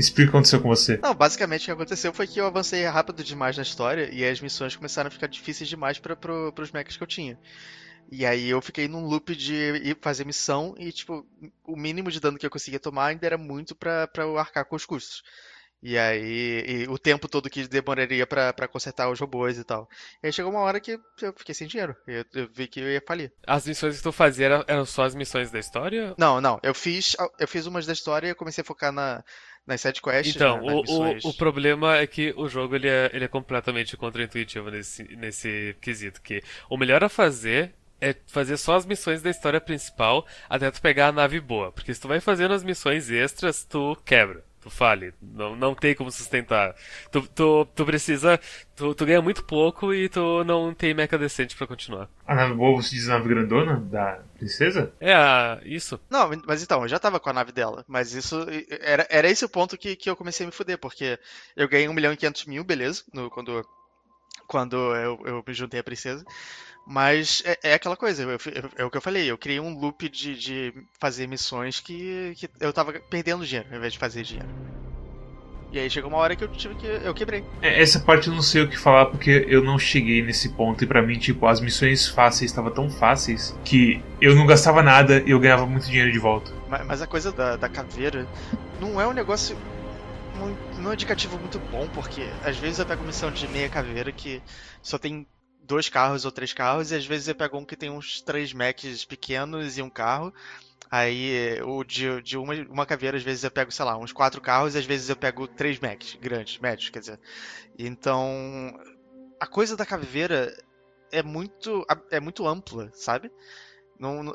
[0.00, 0.98] Explica o que aconteceu com você.
[1.02, 4.40] Não, basicamente o que aconteceu foi que eu avancei rápido demais na história e as
[4.40, 7.38] missões começaram a ficar difíceis demais para pro, pros mechas que eu tinha.
[8.10, 11.24] E aí eu fiquei num loop de ir fazer missão e, tipo,
[11.64, 14.64] o mínimo de dano que eu conseguia tomar ainda era muito pra, pra eu arcar
[14.64, 15.22] com os custos.
[15.82, 19.88] E aí, e o tempo todo que demoraria pra, pra consertar os robôs e tal.
[20.22, 21.96] E aí chegou uma hora que eu fiquei sem dinheiro.
[22.06, 23.32] Eu, eu vi que eu ia falir.
[23.46, 26.14] As missões que tu fazia eram, eram só as missões da história?
[26.18, 29.24] Não, não, eu fiz, eu fiz umas da história e comecei a focar na,
[29.66, 33.10] nas side quests, Então, nas o, o, o problema é que o jogo ele é,
[33.12, 36.20] ele é completamente contraintuitivo nesse, nesse quesito.
[36.20, 40.80] Que o melhor a fazer é fazer só as missões da história principal até tu
[40.80, 41.70] pegar a nave boa.
[41.70, 44.44] Porque se tu vai fazendo as missões extras, tu quebra.
[44.62, 45.14] Tu fale.
[45.22, 46.74] Não, não tem como sustentar.
[47.10, 48.38] Tu, tu, tu precisa.
[48.76, 52.10] Tu, tu ganha muito pouco e tu não tem mecha decente pra continuar.
[52.26, 54.92] A nave boa, você diz a nave grandona da princesa?
[55.00, 55.14] É,
[55.64, 55.98] isso.
[56.10, 57.84] Não, mas então, eu já tava com a nave dela.
[57.88, 58.46] Mas isso.
[58.68, 61.18] Era, era esse o ponto que, que eu comecei a me fuder, porque
[61.56, 63.66] eu ganhei 1 milhão e 500 mil, beleza, no, quando,
[64.46, 66.22] quando eu, eu me juntei à princesa.
[66.92, 69.78] Mas é, é aquela coisa, eu- eu- é o que eu falei, eu criei um
[69.78, 74.24] loop de, de fazer missões que, que eu tava perdendo dinheiro ao invés de fazer
[74.24, 74.48] dinheiro.
[75.70, 76.84] E aí chegou uma hora que eu tive que.
[76.84, 77.44] Eu quebrei.
[77.62, 80.82] É, Essa parte eu não sei o que falar porque eu não cheguei nesse ponto
[80.82, 85.22] e pra mim, tipo, as missões fáceis estavam tão fáceis que eu não gastava nada
[85.24, 86.50] e eu ganhava muito dinheiro de volta.
[86.68, 88.26] Ma- Mas a coisa da, da caveira
[88.80, 89.56] não é um negócio.
[90.34, 93.68] muito- não é um indicativo muito bom, porque às vezes eu pego missão de meia
[93.68, 94.42] caveira que
[94.82, 95.24] só tem
[95.70, 98.52] dois carros ou três carros, e às vezes eu pego um que tem uns três
[98.52, 100.34] mechs pequenos e um carro.
[100.90, 104.40] Aí o de, de uma, uma caveira, às vezes eu pego, sei lá, uns quatro
[104.40, 107.20] carros, e às vezes eu pego três mechs grandes, médios, quer dizer.
[107.78, 108.76] Então.
[109.38, 110.52] A coisa da caveira
[111.12, 111.86] é muito.
[112.10, 113.30] é muito ampla, sabe?
[114.00, 114.34] Não, não-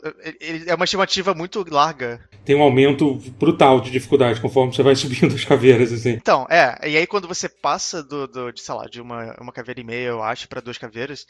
[0.67, 5.33] é uma estimativa muito larga Tem um aumento brutal de dificuldade conforme você vai subindo
[5.35, 6.21] as caveiras, assim.
[6.21, 9.51] Então, é, e aí quando você passa do, do de, sei lá, de uma, uma
[9.51, 11.25] caveira e meia, eu acho, pra duas caveiras,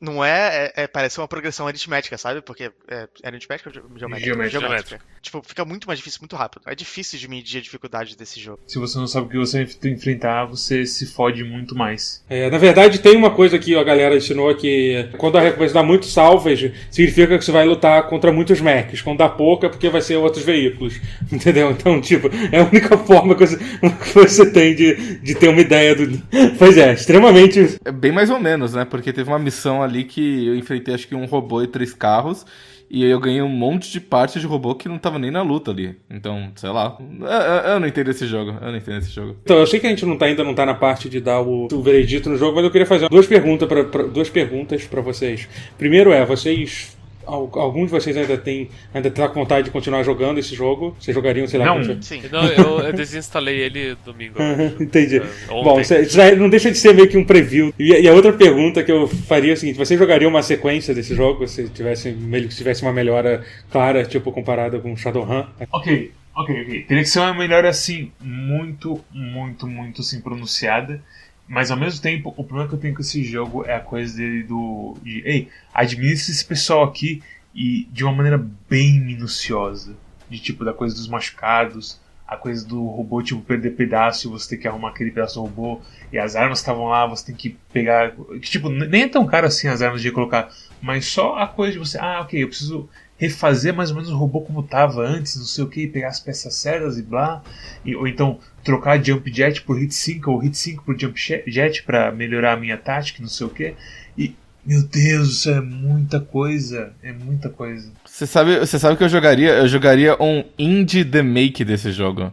[0.00, 2.42] Não é, é, é, Parece uma progressão aritmética, sabe?
[2.42, 2.72] Porque.
[2.88, 4.48] É, é aritmética ou geométrica?
[4.48, 4.50] Geométrica.
[4.50, 5.04] geométrica?
[5.24, 6.60] Tipo, fica muito mais difícil, muito rápido.
[6.66, 8.60] É difícil de medir a dificuldade desse jogo.
[8.66, 12.22] Se você não sabe o que você vai enfrentar, você se fode muito mais.
[12.28, 15.82] É, na verdade, tem uma coisa que a galera ensinou que quando a recompensa dá
[15.82, 19.00] muito salvage, significa que você vai lutar contra muitos mechs.
[19.00, 21.00] Quando dá pouca, porque vai ser outros veículos.
[21.32, 21.70] Entendeu?
[21.70, 23.56] Então, tipo, é a única forma que você,
[24.04, 26.04] que você tem de, de ter uma ideia do.
[26.58, 27.78] Pois é, extremamente.
[27.82, 28.84] É bem mais ou menos, né?
[28.84, 32.44] Porque teve uma missão ali que eu enfrentei acho que um robô e três carros.
[32.90, 35.42] E aí eu ganhei um monte de partes de robô que não tava nem na
[35.42, 35.96] luta ali.
[36.08, 36.96] Então, sei lá.
[37.00, 38.56] Eu, eu, não entendo esse jogo.
[38.60, 39.36] Eu não entendo esse jogo.
[39.42, 41.40] Então, eu sei que a gente não tá, ainda não tá na parte de dar
[41.40, 45.00] o, o veredito no jogo, mas eu queria fazer duas perguntas para duas perguntas para
[45.00, 45.48] vocês.
[45.76, 50.38] Primeiro é, vocês alguns de vocês ainda tem ainda tá com vontade de continuar jogando
[50.38, 50.96] esse jogo?
[50.98, 52.22] Vocês jogariam, sei lá, não, sim.
[52.30, 54.38] não eu, eu, desinstalei ele domingo.
[54.80, 55.18] Entendi.
[55.18, 55.94] Uh, Bom, isso,
[56.36, 57.72] não deixa de ser meio que um preview.
[57.78, 60.94] E, e, a outra pergunta que eu faria é o seguinte: você jogaria uma sequência
[60.94, 62.16] desse jogo se tivesse,
[62.50, 65.44] se tivesse uma melhora clara, tipo, comparada com Shadowrun?
[65.70, 66.12] Ok.
[66.36, 66.82] Ok, ok.
[66.82, 71.00] Teria que ser uma melhora assim, muito, muito, muito assim, pronunciada.
[71.46, 74.16] Mas ao mesmo tempo, o problema que eu tenho com esse jogo é a coisa
[74.16, 74.96] dele do.
[75.02, 77.22] De, Ei, administre esse pessoal aqui
[77.54, 79.94] e de uma maneira bem minuciosa.
[80.28, 84.50] De tipo, da coisa dos machucados, a coisa do robô, tipo, perder pedaço e você
[84.50, 85.80] tem que arrumar aquele pedaço do robô.
[86.10, 88.12] E as armas estavam lá, você tem que pegar.
[88.12, 90.50] Que, tipo, nem é tão caro assim as armas de colocar.
[90.80, 91.98] Mas só a coisa de você.
[91.98, 95.64] Ah, ok, eu preciso refazer mais ou menos o robô como estava antes, não sei
[95.64, 97.42] o que, pegar as peças certas e blá.
[97.84, 101.82] E, ou então trocar Jump Jet por Hit 5 ou Hit 5 por Jump Jet
[101.84, 103.74] para melhorar a minha tática, não sei o que.
[104.16, 106.92] E, meu Deus, isso é muita coisa.
[107.02, 107.90] É muita coisa.
[108.04, 109.50] Você sabe, você sabe que eu jogaria?
[109.50, 112.32] Eu jogaria um indie the make desse jogo.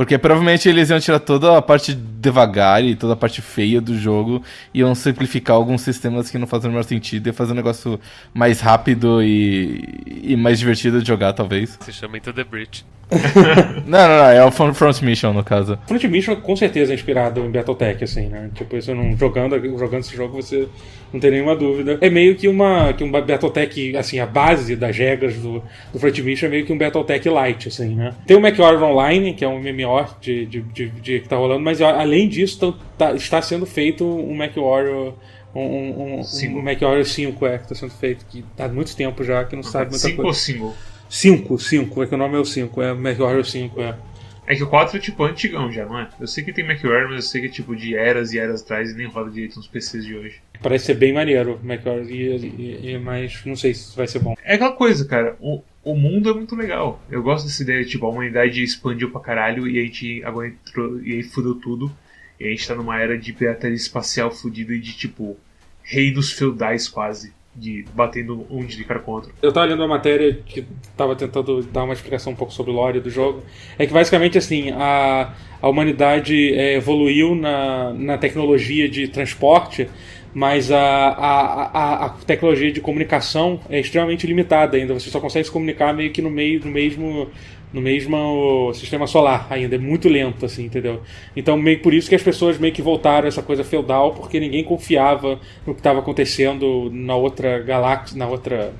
[0.00, 3.94] Porque provavelmente eles iam tirar toda a parte devagar e toda a parte feia do
[3.98, 7.56] jogo e iam simplificar alguns sistemas que não fazem o menor sentido e fazer um
[7.56, 8.00] negócio
[8.32, 9.84] mais rápido e,
[10.22, 11.78] e mais divertido de jogar, talvez.
[11.82, 12.82] Se chama Into the Breach.
[13.86, 15.78] não, não, não, é o Front Mission no caso.
[15.86, 18.50] Front Mission com certeza é inspirado em Battletech, assim, né?
[18.54, 20.68] Tipo, isso não, jogando, jogando esse jogo você
[21.12, 21.98] não tem nenhuma dúvida.
[22.00, 26.18] É meio que uma, que um Battletech, assim, a base das regras do, do Front
[26.20, 28.14] Mission é meio que um Battletech light, assim, né?
[28.26, 31.60] Tem o MechWarrior Online, que é um MMO de, de, de, de, que tá rolando,
[31.60, 35.14] mas além disso tá, está sendo feito um MechWarrior
[35.54, 39.24] um, um, um, um MechWarrior 5 é, que está sendo feito, que há muito tempo
[39.24, 40.38] já, que não sabe muita 5 coisa.
[40.38, 40.89] 5 ou 5?
[41.10, 43.98] 5, 5, é que o nome é o 5, é MechWarrior 5, é.
[44.46, 46.08] É que o 4 é tipo antigão já, não é?
[46.20, 48.62] Eu sei que tem MechWarrior, mas eu sei que é tipo de eras e eras
[48.62, 50.40] atrás e nem roda direito nos PCs de hoje.
[50.62, 54.34] Parece ser bem maneiro o MechWarrior, e, mas não sei se vai ser bom.
[54.44, 57.02] É aquela coisa, cara, o, o mundo é muito legal.
[57.10, 61.02] Eu gosto dessa ideia, tipo, a humanidade expandiu pra caralho e a gente agora entrou,
[61.02, 61.92] e aí fudeu tudo.
[62.38, 65.36] E a gente tá numa era de pirataria espacial fudida e de tipo,
[65.82, 69.32] reinos feudais quase de batendo um de cara contra.
[69.42, 70.64] Eu tava lendo uma matéria que
[70.96, 73.42] tava tentando dar uma explicação um pouco sobre o lore do jogo.
[73.78, 79.88] É que basicamente assim, a, a humanidade é, evoluiu na, na tecnologia de transporte,
[80.32, 84.94] mas a, a, a, a, tecnologia de comunicação é extremamente limitada ainda.
[84.94, 87.28] Você só consegue se comunicar meio que no meio no mesmo
[87.72, 91.02] no mesmo sistema solar ainda, é muito lento, assim, entendeu?
[91.36, 94.40] Então, meio por isso que as pessoas meio que voltaram a essa coisa feudal, porque
[94.40, 98.72] ninguém confiava no que estava acontecendo na outra galáxia, na outra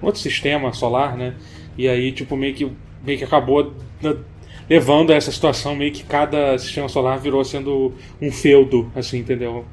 [0.00, 1.34] outro sistema solar, né?
[1.76, 2.70] E aí, tipo, meio que,
[3.04, 3.74] meio que acabou
[4.68, 9.64] levando a essa situação, meio que cada sistema solar virou sendo um feudo, assim, entendeu?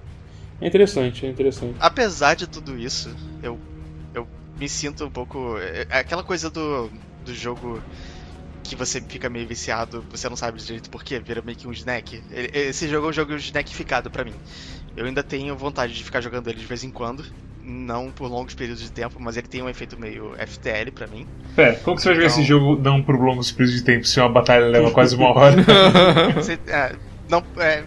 [0.59, 1.75] É interessante, é interessante.
[1.79, 3.59] Apesar de tudo isso, eu,
[4.13, 4.27] eu
[4.59, 5.57] me sinto um pouco.
[5.59, 6.89] É, é aquela coisa do,
[7.25, 7.81] do jogo
[8.69, 12.21] que você fica meio viciado, você não sabe direito porquê, vira meio que um snack.
[12.31, 14.33] Esse jogo é um jogo snackficado para mim.
[14.95, 17.25] Eu ainda tenho vontade de ficar jogando ele de vez em quando,
[17.63, 21.27] não por longos períodos de tempo, mas ele tem um efeito meio FTL para mim.
[21.57, 24.05] É, como que você vai jogar esse então- jogo não por longos períodos de tempo
[24.05, 25.55] se uma batalha leva quase uma hora?
[26.33, 26.95] você, é,
[27.29, 27.83] não, é,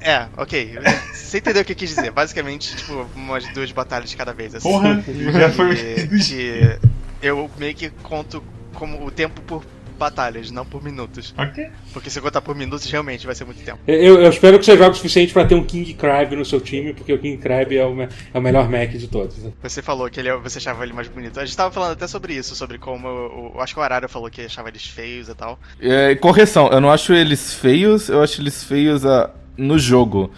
[0.00, 0.78] é, ok.
[1.12, 2.10] Você entendeu o que eu quis dizer.
[2.10, 4.54] Basicamente, tipo, umas duas batalhas de cada vez.
[4.54, 5.02] Assim, Porra,
[5.32, 5.74] já foi.
[5.74, 6.78] Que,
[7.22, 8.42] eu meio que conto
[8.82, 9.62] como o tempo por
[9.96, 11.32] batalhas, não por minutos.
[11.38, 11.70] Ok.
[11.92, 13.78] Porque se eu contar por minutos, realmente vai ser muito tempo.
[13.86, 16.60] Eu, eu espero que você jogue o suficiente para ter um King Crab no seu
[16.60, 19.36] time, porque o King Crab é o, é o melhor Mac de todos.
[19.62, 21.38] Você falou que ele, é, você achava ele mais bonito.
[21.38, 23.06] A gente tava falando até sobre isso, sobre como.
[23.06, 25.60] Eu, eu acho que o Arara falou que achava eles feios e tal.
[25.80, 30.32] É, correção, eu não acho eles feios, eu acho eles feios a, no jogo.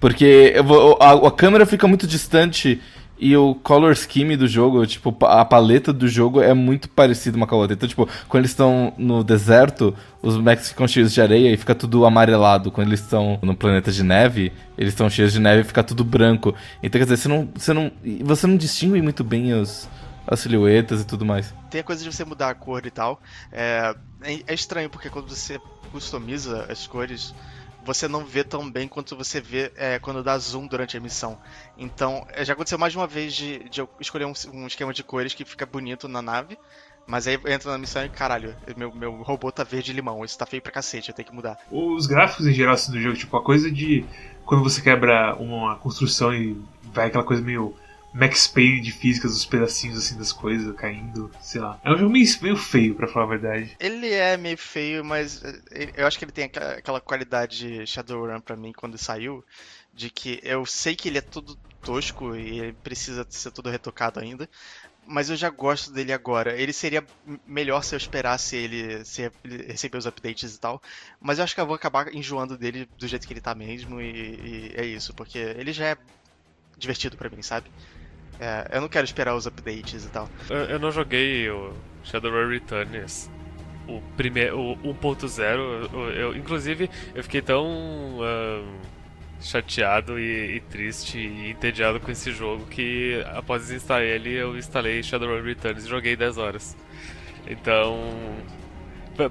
[0.00, 2.80] Porque vou, a, a câmera fica muito distante
[3.24, 7.46] e o color scheme do jogo, tipo, a paleta do jogo é muito parecida uma
[7.46, 7.74] com a outra.
[7.74, 11.72] Então, tipo, quando eles estão no deserto, os mechs ficam cheios de areia e fica
[11.72, 12.72] tudo amarelado.
[12.72, 16.02] Quando eles estão no planeta de neve, eles estão cheios de neve e fica tudo
[16.02, 16.52] branco.
[16.82, 17.92] Então, quer dizer, você não, você não,
[18.24, 19.88] você não distingue muito bem os,
[20.26, 21.54] as silhuetas e tudo mais.
[21.70, 23.22] Tem a coisa de você mudar a cor e tal.
[23.52, 23.94] É,
[24.48, 25.60] é estranho, porque quando você
[25.92, 27.32] customiza as cores,
[27.84, 31.38] você não vê tão bem quanto você vê é, quando dá zoom durante a emissão.
[31.76, 34.92] Então, é, já aconteceu mais de uma vez de, de eu escolher um, um, esquema
[34.92, 36.56] de cores que fica bonito na nave,
[37.06, 40.46] mas aí entra na missão e caralho, meu, meu robô tá verde limão, isso tá
[40.46, 41.58] feio pra cacete, eu tenho que mudar.
[41.70, 44.04] Os gráficos em geral assim, do jogo, tipo, a coisa de
[44.44, 47.74] quando você quebra uma construção e vai aquela coisa meio
[48.14, 51.80] Max Payne de físicas, os pedacinhos assim das coisas caindo, sei lá.
[51.84, 53.76] É um jogo meio, meio feio, para falar a verdade.
[53.80, 58.56] Ele é meio feio, mas eh, eu acho que ele tem aquela qualidade Shadowrun para
[58.56, 59.44] mim quando saiu,
[59.94, 64.20] de que eu sei que ele é todo tosco e ele precisa ser todo retocado
[64.20, 64.48] ainda,
[65.06, 66.56] mas eu já gosto dele agora.
[66.56, 67.04] Ele seria
[67.46, 69.30] melhor se eu esperasse ele, se
[69.66, 70.80] receber os updates e tal.
[71.20, 74.00] Mas eu acho que eu vou acabar enjoando dele do jeito que ele tá mesmo.
[74.00, 75.96] E, e é isso, porque ele já é
[76.78, 77.68] divertido para mim, sabe?
[78.40, 80.28] É, eu não quero esperar os updates e tal.
[80.48, 81.72] Eu, eu não joguei o
[82.04, 83.30] Shadowrun Returns,
[83.86, 86.14] o primeiro, o 1.0.
[86.14, 88.18] Eu, inclusive, eu fiquei tão
[89.42, 95.02] chateado e, e, triste e entediado com esse jogo que após instalar ele, eu instalei
[95.02, 96.76] Shadowrun Returns e joguei 10 horas.
[97.46, 98.14] Então,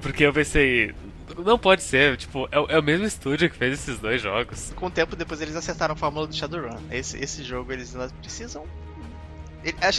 [0.02, 0.94] porque eu pensei,
[1.38, 4.74] não pode ser, tipo, é, é, o mesmo estúdio que fez esses dois jogos.
[4.76, 6.78] Com o tempo depois eles acertaram a fórmula do Shadowrun.
[6.92, 8.66] Esse, esse jogo eles precisam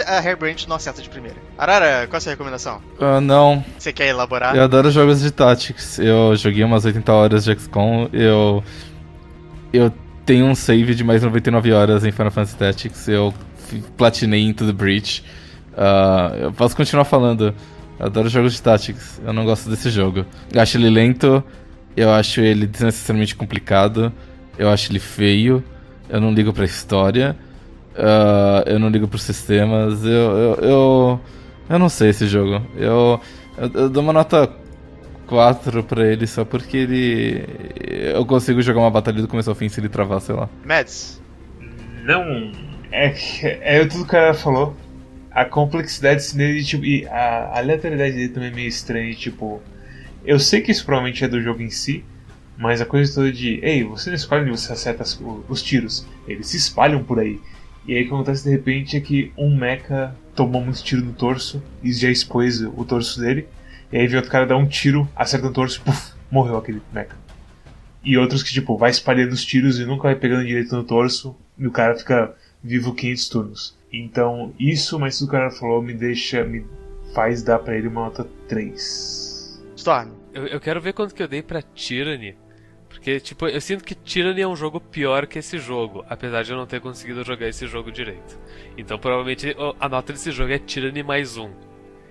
[0.06, 1.36] a Hairbranch não acerta de primeira.
[1.56, 2.80] Arara, qual é a sua recomendação?
[2.98, 3.64] Uh, não.
[3.78, 4.56] Você quer elaborar?
[4.56, 5.98] Eu adoro jogos de Tactics.
[5.98, 8.08] Eu joguei umas 80 horas de XCOM.
[8.12, 8.62] Eu.
[9.72, 9.92] Eu
[10.26, 13.08] tenho um save de mais 99 horas em Final Fantasy Tactics.
[13.08, 13.32] Eu
[13.96, 15.24] platinei Into the Breach.
[15.72, 17.54] Uh, eu posso continuar falando.
[17.98, 19.20] Eu adoro jogos de Tactics.
[19.24, 20.26] Eu não gosto desse jogo.
[20.52, 21.42] Eu acho ele lento.
[21.96, 24.12] Eu acho ele desnecessariamente complicado.
[24.58, 25.62] Eu acho ele feio.
[26.08, 27.36] Eu não ligo pra história.
[27.92, 30.04] Uh, eu não ligo pros sistemas.
[30.04, 31.20] Eu, eu, eu,
[31.68, 32.64] eu, não sei esse jogo.
[32.76, 33.20] Eu,
[33.56, 34.50] eu, eu dou uma nota
[35.26, 37.44] 4 pra ele só porque ele.
[38.14, 40.48] Eu consigo jogar uma batalha do começo ao fim se ele travar, sei lá.
[40.64, 41.20] Mads?
[42.04, 42.52] Não.
[42.90, 43.14] É,
[43.78, 44.76] é tudo que o cara falou.
[45.30, 49.14] A complexidade dele tipo, e a aleatoriedade dele também é meio estranha.
[49.14, 49.62] Tipo,
[50.24, 52.04] eu sei que isso provavelmente é do jogo em si,
[52.56, 55.18] mas a coisa toda de, ei, você não escolhe onde você acerta os,
[55.48, 57.40] os tiros, eles se espalham por aí.
[57.86, 61.12] E aí o que acontece de repente é que um mecha tomou muito tiro no
[61.12, 63.46] torso e já expôs o torso dele.
[63.92, 67.16] E aí vem outro cara dar um tiro, acerta o torso, puf, morreu aquele mecha.
[68.04, 71.36] E outros que, tipo, vai espalhando os tiros e nunca vai pegando direito no torso,
[71.56, 73.78] e o cara fica vivo 500 turnos.
[73.92, 76.64] Então, isso, mas o cara falou, me deixa, me
[77.14, 79.62] faz dar pra ele uma nota 3.
[79.76, 80.10] Storm.
[80.32, 82.34] Eu, eu quero ver quanto que eu dei pra Tyranny.
[83.02, 86.52] Porque, tipo, eu sinto que Tyranny é um jogo pior que esse jogo, apesar de
[86.52, 88.38] eu não ter conseguido jogar esse jogo direito.
[88.78, 91.50] Então, provavelmente, a nota desse jogo é Tyranny mais um.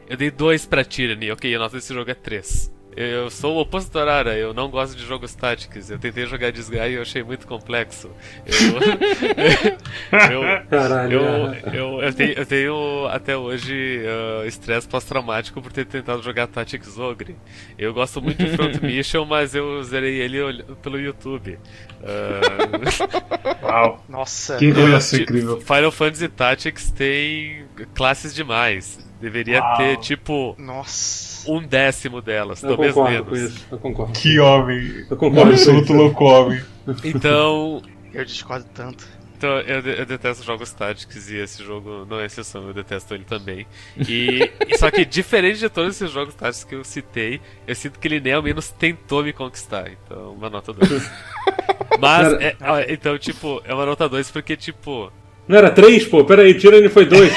[0.10, 2.70] Eu dei dois pra Tyranny, ok, a nota desse jogo é três.
[2.96, 5.90] Eu sou o oposto do Arara, eu não gosto de jogos táticos.
[5.90, 8.10] Eu tentei jogar Disgaea e eu achei muito complexo.
[10.12, 15.72] Eu, eu, Caralho, eu, eu, eu, tenho, eu tenho até hoje uh, estresse pós-traumático por
[15.72, 17.36] ter tentado jogar Tactics Ogre.
[17.78, 21.58] Eu gosto muito de Front Mission, mas eu zerei ele pelo YouTube.
[22.02, 23.66] Uh...
[23.66, 24.04] Uau!
[24.10, 24.58] Nossa!
[24.58, 25.62] Que recomendação incrível!
[25.62, 29.00] Final Fantasy Tactics tem classes demais.
[29.22, 29.78] Deveria Uau.
[29.78, 30.56] ter, tipo.
[30.58, 31.32] Nossa!
[31.48, 33.30] um décimo delas, eu talvez concordo menos.
[33.30, 34.14] Com isso, eu concordo.
[34.14, 35.06] Que homem!
[35.10, 35.52] Eu concordo.
[35.52, 36.62] absoluto louco homem.
[37.04, 37.82] Então.
[38.14, 39.08] Eu discordo tanto.
[39.38, 43.24] Então, eu, eu, detesto jogos táticos e esse jogo não é exceção, eu detesto ele
[43.24, 43.66] também.
[43.98, 48.08] E, só que, diferente de todos esses jogos táticos que eu citei, eu sinto que
[48.08, 49.90] ele nem ao menos tentou me conquistar.
[49.90, 51.12] Então, uma nota 2.
[52.00, 52.56] Mas, é,
[52.90, 55.12] então, tipo, é uma nota 2 porque, tipo.
[55.48, 56.24] Não era 3, pô?
[56.24, 57.34] Pera aí, Tyranny foi 2.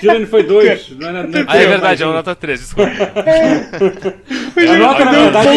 [0.00, 0.90] Tyranny foi 2.
[0.90, 2.90] Não, não, não, ah, é verdade, é uma nota 3, desculpa.
[2.90, 5.48] a nota, na verdade,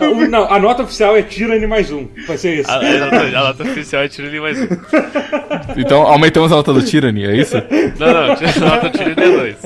[0.00, 2.08] é, não, a nota oficial é Tyranny mais 1.
[2.26, 2.70] Vai ser isso.
[2.70, 4.66] A, a, nota, a nota oficial é Tyranny mais 1.
[5.76, 7.56] Então aumentamos a nota do Tyranny, é isso?
[7.98, 9.56] Não, não, a nota do Tyranny é 2.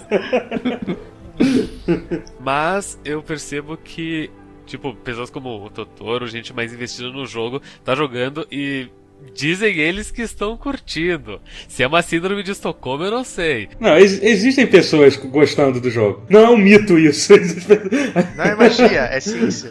[2.40, 4.30] Mas eu percebo que
[4.66, 8.88] tipo, pessoas como o Totoro, gente mais investida no jogo, tá jogando e
[9.34, 11.40] Dizem eles que estão curtindo.
[11.68, 13.68] Se é uma síndrome de Estocolmo, eu não sei.
[13.80, 16.26] Não, ex existem pessoas gostando do jogo.
[16.28, 17.32] Não é um mito isso.
[18.36, 19.70] Não é magia, é ciência.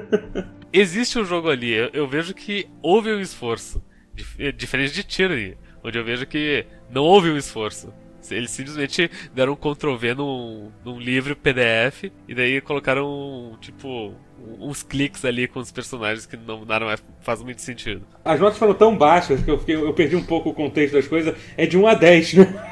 [0.72, 1.72] Existe um jogo ali.
[1.72, 3.82] Eu, eu vejo que houve um esforço.
[4.14, 5.56] Dif diferente de Tyranny.
[5.82, 7.92] Onde eu vejo que Não houve um esforço.
[8.30, 14.14] Eles simplesmente deram um Ctrl V num, num livro PDF e daí colocaram, tipo,
[14.60, 18.02] uns cliques ali com os personagens que não mais faz muito sentido.
[18.24, 21.06] As notas foram tão baixas que eu, fiquei, eu perdi um pouco o contexto das
[21.06, 21.34] coisas.
[21.56, 22.64] É de 1 a 10, né?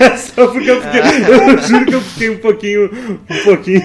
[0.00, 1.00] É só porque eu fiquei.
[1.00, 2.90] Eu juro que eu fiquei um pouquinho.
[3.30, 3.82] Um pouquinho.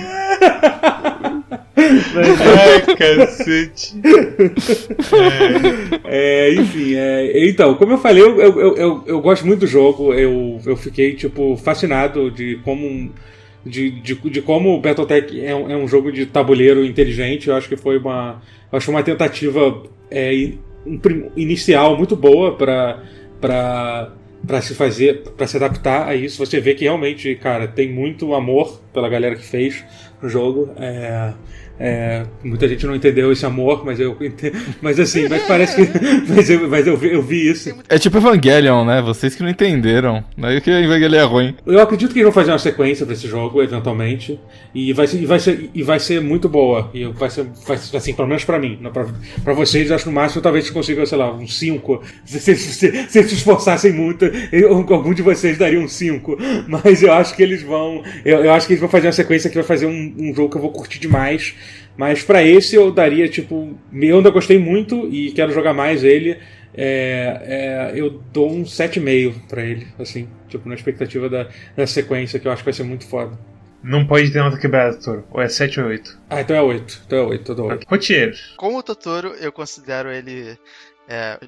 [2.13, 3.95] Mas, Ai, cacete.
[6.05, 9.67] é, enfim, é, então, como eu falei, eu, eu, eu, eu, eu gosto muito do
[9.67, 10.13] jogo.
[10.13, 13.11] Eu, eu fiquei, tipo, fascinado de como.
[13.65, 17.47] De, de, de como o Battletech é um, é um jogo de tabuleiro inteligente.
[17.47, 18.41] Eu acho que foi uma.
[18.71, 20.59] Acho uma tentativa é, in-
[21.35, 23.03] inicial muito boa para
[23.39, 26.43] para se fazer, para se adaptar a isso.
[26.43, 29.85] Você vê que realmente, cara, tem muito amor pela galera que fez
[30.21, 30.71] o jogo.
[30.77, 31.33] É,
[31.83, 34.15] é, muita gente não entendeu esse amor, mas eu
[34.81, 35.91] mas assim, mas parece que
[36.31, 37.73] mas eu, mas eu, vi, eu vi isso.
[37.89, 39.01] É tipo Evangelion, né?
[39.01, 40.23] Vocês que não entenderam.
[40.37, 41.55] Não é que Evangelion é ruim.
[41.65, 44.39] Eu acredito que eles vão fazer uma sequência pra esse jogo, eventualmente.
[44.75, 46.91] E vai ser, e vai ser, e vai ser muito boa.
[46.93, 48.77] E vai ser, vai ser, assim, pelo menos pra mim.
[48.79, 49.07] Não pra,
[49.43, 52.03] pra vocês, acho que no máximo talvez consigam, sei lá, um 5.
[52.25, 56.37] Se se, se, se se esforçassem muito, eu- algum de vocês daria um 5.
[56.67, 58.03] Mas eu acho que eles vão.
[58.23, 60.49] Eu, eu acho que eles vão fazer uma sequência que vai fazer um, um jogo
[60.49, 61.53] que eu vou curtir demais.
[61.97, 63.77] Mas pra esse eu daria, tipo.
[63.93, 66.37] Eu ainda gostei muito e quero jogar mais ele.
[66.73, 72.39] É, é, eu dou um 7,5 pra ele, assim, tipo, na expectativa da, da sequência,
[72.39, 73.37] que eu acho que vai ser muito foda.
[73.83, 75.27] Não pode ter nota quebrada, Toro.
[75.31, 76.19] Ou é 7 ou 8.
[76.29, 77.03] Ah, então é 8.
[77.05, 77.87] Então é 8, eu dou 8.
[77.89, 78.33] Rotiero.
[78.55, 80.57] Com o Totoro, eu considero ele
[81.07, 81.39] é,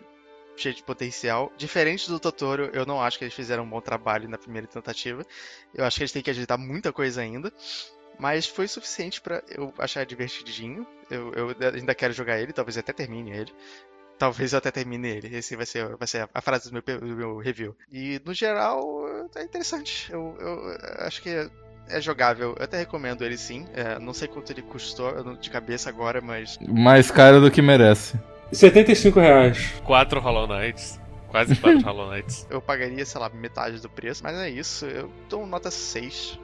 [0.57, 1.51] cheio de potencial.
[1.57, 5.23] Diferente do Totoro, eu não acho que eles fizeram um bom trabalho na primeira tentativa.
[5.73, 7.53] Eu acho que eles têm que ajeitar muita coisa ainda.
[8.19, 10.85] Mas foi suficiente pra eu achar divertidinho.
[11.09, 13.53] Eu, eu ainda quero jogar ele, talvez eu até termine ele.
[14.17, 15.35] Talvez eu até termine ele.
[15.35, 17.75] Esse vai ser, vai ser a frase do meu, do meu review.
[17.91, 19.05] E no geral,
[19.35, 20.11] é interessante.
[20.11, 21.49] Eu, eu acho que é,
[21.89, 22.55] é jogável.
[22.57, 23.65] Eu até recomendo ele sim.
[23.73, 28.17] É, não sei quanto ele custou de cabeça agora, mas Mais caro do que merece.
[28.51, 29.73] 75 reais.
[29.83, 30.99] Quatro Hollow Knights.
[31.29, 32.45] Quase quatro Hollow Knights.
[32.49, 34.23] eu pagaria, sei lá, metade do preço.
[34.23, 36.39] Mas é isso, eu dou nota 6.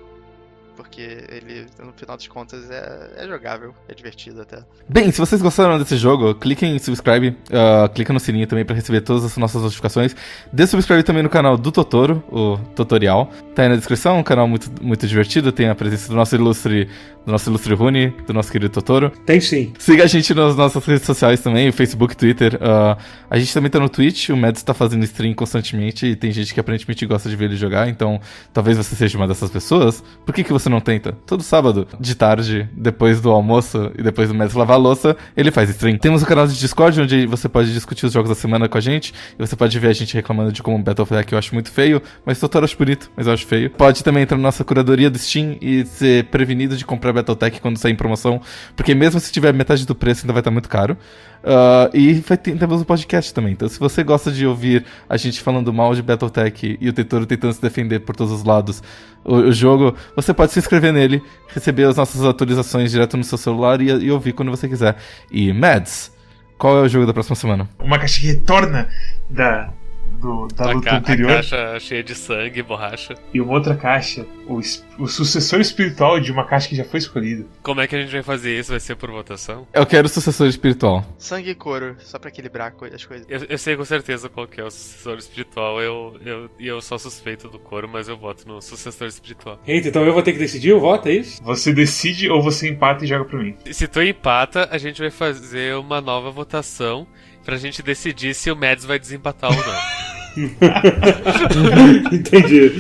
[0.80, 4.60] Porque ele, no final das contas, é, é jogável, é divertido até.
[4.88, 8.74] Bem, se vocês gostaram desse jogo, cliquem em subscribe, ah, clica no sininho também pra
[8.74, 10.16] receber todas as nossas notificações.
[10.54, 13.30] Dê subscribe também no canal do Totoro, o tutorial.
[13.54, 16.86] Tá aí na descrição, um canal muito, muito divertido, tem a presença do nosso ilustre,
[17.26, 19.12] do nosso ilustre Rune, do nosso querido Totoro.
[19.26, 19.74] Tem sim.
[19.78, 22.58] Siga a gente nas nossas redes sociais também, Facebook, Twitter.
[22.62, 22.98] ah,
[23.30, 26.54] a gente também tá no Twitch, o Mads tá fazendo stream constantemente e tem gente
[26.54, 28.22] que aparentemente gosta de ver ele jogar, então
[28.54, 30.02] talvez você seja uma dessas pessoas.
[30.26, 31.14] Por que, que você não tenta?
[31.26, 35.52] Todo sábado, de tarde, depois do almoço e depois do Mads lavar a louça, ele
[35.52, 35.98] faz stream.
[35.98, 38.82] Temos o canal de Discord, onde você pode discutir os jogos da semana com a
[38.82, 41.72] gente, e você pode ver a gente reclamando de como o Battlefield eu acho muito
[41.72, 43.70] feio, mas Totoro acho bonito, mas eu acho feio.
[43.72, 47.78] Pode também entrar na nossa curadoria do Steam e ser prevenido de comprar Battletech quando
[47.78, 48.42] sair em promoção,
[48.76, 50.98] porque mesmo se tiver metade do preço ainda vai estar muito caro.
[51.44, 53.54] Ah, e vai ter, temos o podcast também.
[53.54, 57.26] Então, se você gosta de ouvir a gente falando mal de Battletech e o Tetoro
[57.26, 58.84] tentando se defender por todos os lados
[59.24, 63.38] o, o jogo, você pode se inscrever nele, receber as nossas atualizações direto no seu
[63.38, 64.98] celular e, e ouvir quando você quiser.
[65.32, 66.12] E, Mads,
[66.58, 67.70] qual é o jogo da próxima semana?
[67.80, 68.90] Uma caixa retorna
[69.30, 69.72] da,
[70.20, 71.32] do- da A, luta ca- a anterior.
[71.34, 73.16] caixa cheia de sangue e borracha.
[73.34, 74.60] E uma outra caixa, o,
[74.98, 77.46] o sucessor espiritual de uma caixa que já foi escolhida.
[77.64, 78.72] Como é que a gente vai fazer isso?
[78.72, 79.68] Vai ser por votação?
[79.74, 81.06] Eu quero o sucessor espiritual.
[81.18, 83.26] Sangue e couro, só pra equilibrar as coisas.
[83.30, 85.82] Eu, eu sei com certeza qual que é o sucessor espiritual.
[85.82, 89.60] Eu, eu, e eu sou suspeito do coro, mas eu voto no sucessor espiritual.
[89.66, 91.42] Eita, então eu vou ter que decidir o voto, é isso?
[91.44, 93.56] Você decide ou você empata e joga pra mim.
[93.72, 97.08] Se tu empata, a gente vai fazer uma nova votação
[97.44, 100.10] pra gente decidir se o Mads vai desempatar ou não.
[102.12, 102.72] Entendi.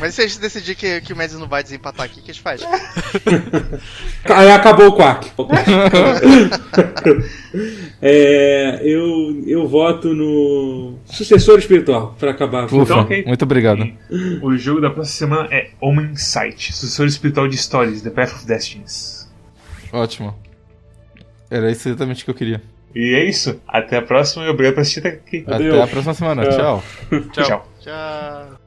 [0.00, 2.30] Mas se a gente decidir que, que o Mads não vai desempatar aqui, o que
[2.30, 2.62] a gente faz?
[4.24, 5.30] Aí acabou o quack.
[8.06, 12.64] É, eu, eu voto no sucessor espiritual, pra acabar.
[12.64, 13.24] Ufa, ok.
[13.24, 13.88] muito obrigado.
[14.42, 18.46] O jogo da próxima semana é Omen Sight, sucessor espiritual de Stories, The Path of
[18.46, 19.32] Destinies.
[19.90, 20.36] Ótimo.
[21.50, 22.60] Era isso exatamente o que eu queria.
[22.94, 23.60] E é isso.
[23.66, 25.44] Até a próxima e obrigado por assistir até aqui.
[25.46, 25.80] Até Adeus.
[25.80, 26.48] a próxima semana.
[26.48, 26.82] Tchau.
[27.32, 27.44] Tchau.
[27.44, 27.68] Tchau.
[27.80, 28.63] Tchau.